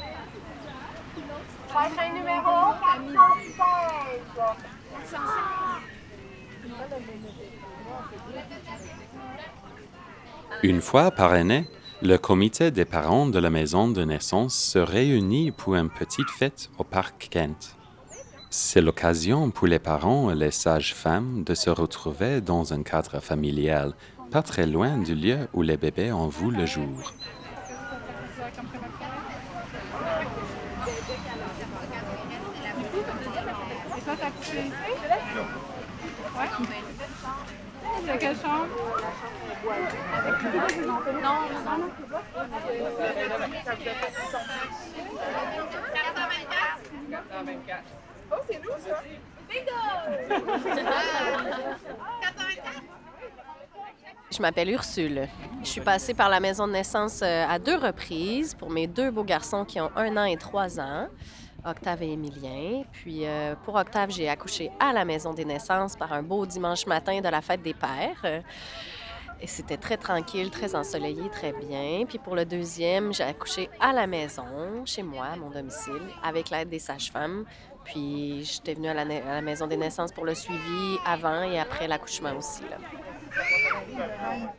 Prochain 1.70 2.12
numéro, 2.12 2.74
416. 2.82 5.18
Une 10.62 10.82
fois 10.82 11.10
par 11.10 11.32
année, 11.32 11.66
le 12.00 12.16
comité 12.16 12.70
des 12.70 12.84
parents 12.84 13.26
de 13.26 13.38
la 13.40 13.50
maison 13.50 13.88
de 13.88 14.04
naissance 14.04 14.54
se 14.54 14.78
réunit 14.78 15.50
pour 15.50 15.74
une 15.74 15.90
petite 15.90 16.30
fête 16.30 16.70
au 16.78 16.84
parc 16.84 17.28
Kent. 17.30 17.74
C'est 18.50 18.80
l'occasion 18.80 19.50
pour 19.50 19.66
les 19.66 19.80
parents 19.80 20.30
et 20.30 20.36
les 20.36 20.52
sages-femmes 20.52 21.42
de 21.42 21.54
se 21.54 21.70
retrouver 21.70 22.40
dans 22.40 22.72
un 22.72 22.82
cadre 22.82 23.20
familial 23.20 23.94
pas 24.30 24.42
très 24.42 24.66
loin 24.66 24.98
du 24.98 25.14
lieu 25.14 25.48
où 25.54 25.62
les 25.62 25.76
bébés 25.76 26.12
ont 26.12 26.28
vu 26.28 26.50
le 26.50 26.66
jour. 26.66 27.12
Quelle 38.16 38.36
chambre? 38.36 38.68
Non, 41.22 41.38
non, 41.52 41.78
non. 41.78 41.90
424. 47.12 47.82
Oh, 48.30 48.36
c'est 48.48 48.62
nous, 48.62 48.70
ça? 48.86 49.02
Je 54.30 54.42
m'appelle 54.42 54.70
Ursule. 54.70 55.28
Je 55.62 55.68
suis 55.68 55.80
passée 55.80 56.14
par 56.14 56.28
la 56.28 56.38
maison 56.38 56.66
de 56.66 56.72
naissance 56.72 57.22
euh, 57.22 57.46
à 57.48 57.58
deux 57.58 57.76
reprises 57.76 58.54
pour 58.54 58.70
mes 58.70 58.86
deux 58.86 59.10
beaux 59.10 59.24
garçons 59.24 59.64
qui 59.64 59.80
ont 59.80 59.90
un 59.96 60.16
an 60.16 60.24
et 60.24 60.36
trois 60.36 60.78
ans, 60.78 61.08
Octave 61.64 62.02
et 62.02 62.12
Émilien. 62.12 62.84
Puis 62.92 63.26
euh, 63.26 63.54
pour 63.64 63.74
Octave, 63.74 64.10
j'ai 64.10 64.28
accouché 64.28 64.70
à 64.78 64.92
la 64.92 65.04
maison 65.04 65.32
des 65.32 65.44
naissances 65.44 65.96
par 65.96 66.12
un 66.12 66.22
beau 66.22 66.46
dimanche 66.46 66.86
matin 66.86 67.20
de 67.20 67.28
la 67.28 67.40
fête 67.40 67.62
des 67.62 67.74
pères. 67.74 68.42
Et 69.40 69.46
c'était 69.46 69.76
très 69.76 69.96
tranquille, 69.96 70.50
très 70.50 70.74
ensoleillé, 70.74 71.28
très 71.30 71.52
bien. 71.52 72.04
Puis 72.06 72.18
pour 72.18 72.34
le 72.34 72.44
deuxième, 72.44 73.12
j'ai 73.12 73.22
accouché 73.22 73.70
à 73.78 73.92
la 73.92 74.06
maison, 74.06 74.84
chez 74.84 75.02
moi, 75.02 75.26
à 75.26 75.36
mon 75.36 75.50
domicile, 75.50 76.02
avec 76.24 76.50
l'aide 76.50 76.68
des 76.68 76.80
sages-femmes. 76.80 77.44
Puis 77.84 78.44
j'étais 78.44 78.74
venue 78.74 78.88
à 78.88 78.94
la, 78.94 79.40
maison 79.40 79.66
des 79.66 79.76
naissances 79.76 80.12
pour 80.12 80.24
le 80.24 80.34
suivi 80.34 80.98
avant 81.06 81.42
et 81.42 81.58
après 81.58 81.86
l'accouchement 81.86 82.36
aussi. 82.36 82.62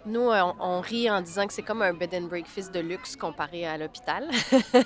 Nous, 0.06 0.30
euh, 0.30 0.54
on, 0.60 0.82
rit 0.82 1.10
en 1.10 1.22
disant 1.22 1.48
que 1.48 1.54
c'est 1.54 1.62
comme 1.62 1.82
un 1.82 1.94
bed 1.94 2.14
and 2.14 2.28
breakfast 2.28 2.74
de 2.74 2.80
luxe 2.80 3.16
comparé 3.16 3.66
à 3.66 3.78
l'hôpital, 3.78 4.28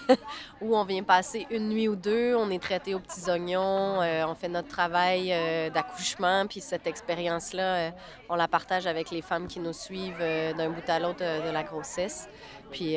où 0.62 0.76
on 0.76 0.84
vient 0.84 1.04
passer 1.04 1.48
une 1.50 1.70
nuit 1.70 1.88
ou 1.88 1.96
deux, 1.96 2.36
on 2.36 2.50
est 2.50 2.62
traité 2.62 2.94
aux 2.94 3.00
petits 3.00 3.30
oignons, 3.30 4.02
euh, 4.02 4.26
on 4.28 4.36
fait 4.36 4.50
notre 4.50 4.68
travail 4.68 5.32
euh, 5.32 5.70
d'accouchement, 5.70 6.46
puis 6.48 6.62
cette 6.62 6.88
expérience-là, 6.88 7.92
on 8.30 8.36
la 8.36 8.48
partage 8.48 8.88
avec 8.88 9.12
les 9.12 9.22
femmes 9.22 9.48
qui 9.48 9.60
nous 9.60 9.74
suivent 9.74 10.20
d'un 10.20 10.70
bout 10.70 10.88
à 10.88 11.00
l'autre 11.00 11.20
de 11.20 11.52
la 11.52 11.64
grossesse. 11.64 12.28
Puis 12.72 12.96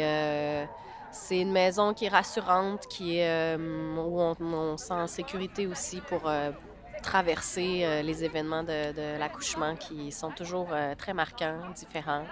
c'est 1.10 1.40
une 1.40 1.52
maison 1.52 1.94
qui 1.94 2.06
est 2.06 2.10
rassurante, 2.10 2.86
qui 2.88 3.20
où 3.20 4.20
on, 4.20 4.34
on 4.40 4.76
se 4.76 4.86
sent 4.86 4.94
en 4.94 5.06
sécurité 5.06 5.66
aussi 5.66 6.00
pour 6.00 6.30
traverser 7.02 7.84
euh, 7.84 8.02
les 8.02 8.24
événements 8.24 8.62
de, 8.62 9.18
l'accouchement 9.18 9.76
qui 9.76 10.12
sont 10.12 10.30
toujours 10.30 10.68
euh, 10.72 10.94
très 10.94 11.14
marquants, 11.14 11.58
différents 11.74 12.24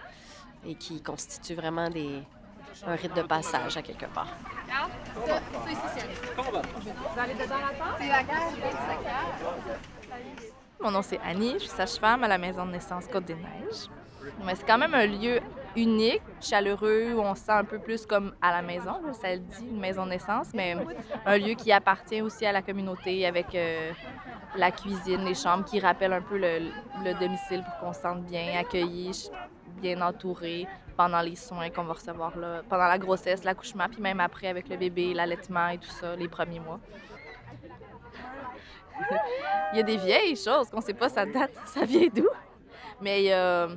et 0.67 0.75
qui 0.75 1.03
constituent 1.03 1.55
vraiment 1.55 1.89
des, 1.91 2.23
un 2.87 2.97
rite 2.97 3.15
de 3.15 3.23
passage 3.23 3.77
à 3.77 3.83
quelque 3.83 4.07
part. 4.07 4.29
Mon 10.81 10.91
nom 10.91 11.03
c'est 11.03 11.21
Annie, 11.25 11.55
je 11.55 11.59
suis 11.61 11.69
sage-femme 11.69 12.25
à 12.25 12.29
la 12.29 12.39
maison 12.39 12.67
de 12.67 12.73
naissance 12.73 13.07
Côte-des-Neiges. 13.07 13.89
Mais 14.45 14.55
c'est 14.55 14.67
quand 14.67 14.79
même 14.79 14.95
un 14.95 15.07
lieu 15.07 15.41
unique, 15.77 16.23
chaleureux, 16.41 17.15
où 17.15 17.21
on 17.21 17.35
se 17.35 17.43
sent 17.43 17.53
un 17.53 17.65
peu 17.65 17.79
plus 17.79 18.07
comme 18.07 18.35
à 18.41 18.53
la 18.53 18.63
maison, 18.63 19.01
ça 19.21 19.33
le 19.35 19.41
dit, 19.41 19.67
une 19.69 19.81
maison 19.81 20.05
de 20.05 20.11
naissance, 20.11 20.49
mais 20.55 20.77
un 21.27 21.39
lieu 21.39 21.55
qui 21.55 21.73
appartient 21.73 22.23
aussi 22.23 22.47
à 22.47 22.53
la 22.53 22.63
communauté 22.63 23.27
avec 23.27 23.55
euh, 23.55 23.93
la 24.57 24.71
cuisine, 24.71 25.25
les 25.25 25.35
chambres 25.35 25.65
qui 25.65 25.81
rappellent 25.81 26.13
un 26.13 26.23
peu 26.23 26.39
le, 26.39 26.71
le 27.05 27.19
domicile 27.19 27.63
pour 27.65 27.79
qu'on 27.79 27.93
se 27.93 28.01
sente 28.01 28.23
bien 28.25 28.59
accueilli, 28.59 29.31
bien 29.81 30.01
entouré 30.01 30.67
pendant 30.97 31.21
les 31.21 31.37
soins 31.37 31.71
qu'on 31.71 31.85
va 31.85 31.95
recevoir 31.95 32.37
là, 32.39 32.63
pendant 32.69 32.87
la 32.87 32.99
grossesse, 32.99 33.45
l'accouchement, 33.45 33.87
puis 33.91 34.01
même 34.01 34.21
après 34.21 34.47
avec 34.49 34.69
le 34.69 34.77
bébé, 34.77 35.13
l'allaitement 35.15 35.69
et 35.69 35.79
tout 35.79 35.91
ça, 35.91 36.15
les 36.17 36.29
premiers 36.29 36.61
mois. 36.61 36.81
il 39.73 39.79
y 39.79 39.81
a 39.81 39.83
des 39.83 39.97
vieilles 39.97 40.37
choses 40.37 40.71
qu'on 40.71 40.79
ne 40.79 40.85
sait 40.85 40.95
pas 40.95 41.09
ça 41.09 41.27
date, 41.27 41.53
ça 41.67 41.85
vient 41.85 42.09
d'où? 42.15 42.29
Mais 43.01 43.33
a, 43.33 43.69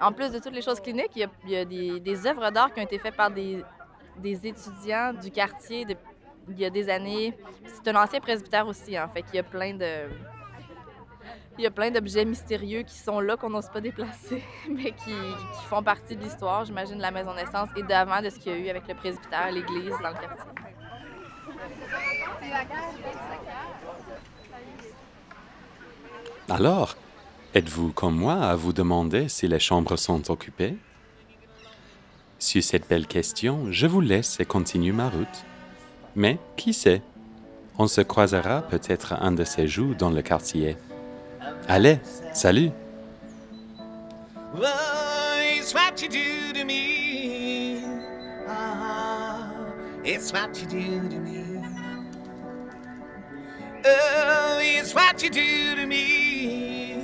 en 0.00 0.12
plus 0.12 0.30
de 0.30 0.38
toutes 0.38 0.54
les 0.54 0.62
choses 0.62 0.80
cliniques, 0.80 1.12
il 1.14 1.28
y 1.50 1.56
a, 1.56 1.64
des, 1.64 2.26
œuvres 2.26 2.50
d'art 2.50 2.72
qui 2.72 2.80
ont 2.80 2.84
été 2.84 2.98
faites 2.98 3.16
par 3.16 3.30
des, 3.30 3.64
étudiants 4.24 5.12
du 5.12 5.30
quartier 5.30 5.84
il 6.50 6.58
y 6.58 6.64
a 6.64 6.70
des 6.70 6.88
années. 6.88 7.36
C'est 7.64 7.88
un 7.88 8.02
ancien 8.02 8.20
presbytère 8.20 8.66
aussi, 8.66 8.98
en 8.98 9.08
fait, 9.08 9.22
qu'il 9.22 9.36
y 9.36 9.38
a 9.38 9.42
plein 9.42 9.74
de... 9.74 10.08
Il 11.58 11.64
y 11.64 11.66
a 11.66 11.72
plein 11.72 11.90
d'objets 11.90 12.24
mystérieux 12.24 12.82
qui 12.82 12.96
sont 12.96 13.18
là, 13.18 13.36
qu'on 13.36 13.50
n'ose 13.50 13.68
pas 13.68 13.80
déplacer, 13.80 14.44
mais 14.70 14.92
qui, 14.92 15.10
qui 15.10 15.64
font 15.68 15.82
partie 15.82 16.14
de 16.14 16.22
l'histoire, 16.22 16.64
j'imagine, 16.64 16.98
de 16.98 17.02
la 17.02 17.10
maison 17.10 17.34
naissance 17.34 17.68
et 17.76 17.82
d'avant 17.82 18.22
de 18.22 18.30
ce 18.30 18.38
qu'il 18.38 18.52
y 18.52 18.54
a 18.54 18.58
eu 18.58 18.68
avec 18.68 18.86
le 18.86 18.94
presbytère, 18.94 19.50
l'église 19.50 19.94
dans 20.00 20.10
le 20.10 20.14
quartier. 20.14 20.52
Alors, 26.48 26.96
êtes-vous 27.54 27.92
comme 27.92 28.14
moi 28.14 28.34
à 28.34 28.54
vous 28.54 28.72
demander 28.72 29.28
si 29.28 29.48
les 29.48 29.58
chambres 29.58 29.96
sont 29.96 30.30
occupées? 30.30 30.76
Sur 32.38 32.62
cette 32.62 32.88
belle 32.88 33.08
question, 33.08 33.66
je 33.72 33.88
vous 33.88 34.00
laisse 34.00 34.38
et 34.38 34.44
continue 34.44 34.92
ma 34.92 35.08
route. 35.08 35.44
Mais 36.18 36.36
qui 36.56 36.72
sait? 36.72 37.00
On 37.78 37.86
se 37.86 38.00
croisera 38.00 38.62
peut-être 38.62 39.12
un 39.20 39.30
de 39.30 39.44
ces 39.44 39.68
jours 39.68 39.94
dans 39.94 40.10
le 40.10 40.20
quartier. 40.20 40.76
Allez, 41.68 42.00
salut 42.34 42.70
Oh, 44.56 44.64
it's 45.38 45.72
what 45.72 46.02
you 46.02 46.08
do 46.08 46.58
to 46.58 46.64
me. 46.64 47.84
Ah, 48.48 49.52
it's 50.04 50.32
what 50.32 50.48
you 50.60 50.66
do 50.66 51.08
to 51.08 51.20
me. 51.20 51.62
Oh, 53.86 54.58
it's 54.60 54.92
what 54.92 55.22
you 55.22 55.30
do 55.30 55.76
to 55.80 55.86
me. 55.86 56.96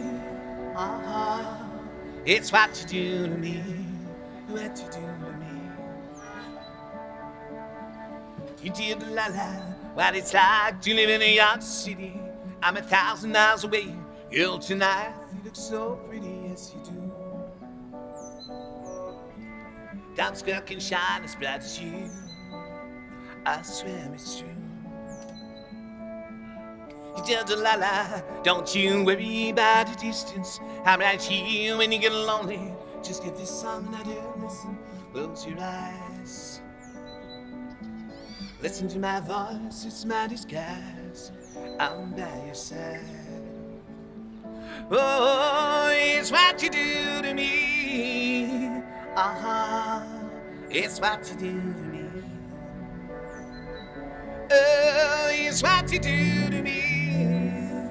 Ah, 0.76 1.60
it's 2.26 2.50
what 2.50 2.70
you 2.80 2.86
do 2.88 3.28
to 3.28 3.38
me. 3.38 3.62
What 4.48 4.76
you 4.76 4.90
do 4.90 5.13
You 8.64 8.70
did 8.70 9.02
la 9.10 9.26
la, 9.26 9.50
what 9.92 10.16
it's 10.16 10.32
like 10.32 10.80
to 10.80 10.94
live 10.94 11.10
in 11.10 11.20
a 11.20 11.34
York 11.34 11.60
City. 11.60 12.18
I'm 12.62 12.78
a 12.78 12.80
thousand 12.80 13.32
miles 13.32 13.62
away. 13.62 13.94
Girl, 14.32 14.58
tonight 14.58 15.12
you 15.34 15.44
look 15.44 15.54
so 15.54 15.96
pretty, 16.08 16.46
yes 16.48 16.74
you 16.74 16.82
do. 16.82 17.12
That 20.16 20.38
skirt 20.38 20.64
can 20.64 20.80
shine 20.80 21.24
as 21.24 21.36
bright 21.36 21.58
as 21.60 21.78
you. 21.78 22.08
I 23.44 23.60
swear 23.60 24.10
it's 24.14 24.38
true. 24.38 24.48
You 27.18 27.22
tell 27.22 27.44
the 27.44 27.56
la 27.56 27.74
la, 27.74 28.22
don't 28.44 28.74
you 28.74 29.04
worry 29.04 29.50
about 29.50 29.88
the 29.88 30.06
distance. 30.06 30.58
I'm 30.86 31.00
right 31.00 31.20
here 31.20 31.76
when 31.76 31.92
you 31.92 31.98
get 31.98 32.12
lonely. 32.12 32.72
Just 33.02 33.22
give 33.24 33.36
this 33.36 33.60
song 33.60 33.86
another 33.88 34.22
listen. 34.38 34.78
Close 35.12 35.46
your 35.46 35.60
eyes. 35.60 36.13
Listen 38.64 38.88
to 38.88 38.98
my 38.98 39.20
voice, 39.20 39.84
it's 39.84 40.06
my 40.06 40.26
disguise. 40.26 41.32
I'm 41.78 42.12
by 42.12 42.44
your 42.46 42.54
side. 42.54 42.98
Oh, 44.90 45.90
it's 45.92 46.32
what 46.32 46.62
you 46.62 46.70
do 46.70 47.20
to 47.20 47.34
me. 47.34 48.68
Uh-huh. 49.16 50.00
It's 50.70 50.98
what 50.98 51.28
you 51.28 51.36
do 51.36 51.60
to 51.60 51.88
me. 51.92 52.08
Oh, 54.50 55.28
it's 55.30 55.62
what 55.62 55.92
you 55.92 55.98
do 55.98 56.48
to 56.48 56.62
me. 56.62 57.90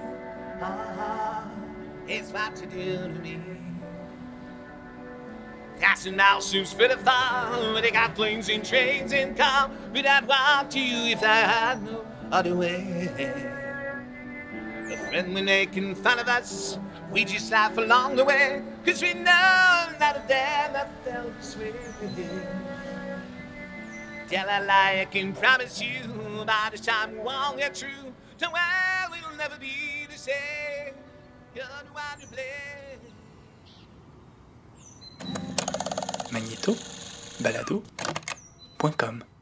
Uh-huh. 0.60 1.50
It's 2.08 2.32
what 2.32 2.60
you 2.60 2.66
do 2.66 3.14
to 3.14 3.20
me. 3.20 3.63
Thousand 5.80 6.16
miles 6.16 6.50
seems 6.50 6.74
pretty 6.74 6.96
far. 6.96 7.82
They 7.82 7.92
got 7.92 8.16
planes 8.16 8.50
and 8.50 8.64
trains 8.66 9.14
and 9.14 9.36
cars. 9.38 9.72
But 9.94 10.06
I'd 10.06 10.28
walk 10.28 10.70
to 10.72 10.80
you 10.80 11.12
if 11.12 11.24
I 11.24 11.36
had 11.36 11.84
no 11.84 12.06
other 12.32 12.56
way. 12.56 13.10
A 14.92 14.98
friend 14.98 15.34
when 15.34 15.46
they 15.46 15.66
can 15.66 15.96
fun 15.96 16.20
of 16.20 16.28
us, 16.28 16.78
we 17.12 17.26
just 17.26 17.52
laugh 17.52 17.78
along 17.78 18.16
the 18.16 18.26
way. 18.26 18.62
Cause 18.86 19.02
we 19.02 19.14
know 19.14 19.88
not 20.00 20.18
a 20.18 20.24
damn 20.28 20.74
that 20.74 20.92
felt 21.04 21.38
this 21.38 21.58
way. 21.58 21.74
Tell 24.30 24.48
a 24.48 24.66
lie, 24.66 25.00
I 25.02 25.06
can 25.06 25.34
promise 25.34 25.82
you, 25.82 26.08
by 26.46 26.70
the 26.72 26.78
time 26.78 27.12
we 27.14 27.20
won't 27.20 27.58
get 27.58 27.78
through, 27.78 28.14
to 28.40 28.50
well, 28.52 29.10
we'll 29.12 29.38
never 29.38 29.58
be 29.60 30.08
the 30.10 30.18
same. 30.18 30.94
You're 31.56 31.66
the 31.66 31.94
one 31.94 32.20
to 32.20 32.28
blame. 32.28 32.74
Magnéto, 36.34 36.76
balado.com 37.40 39.33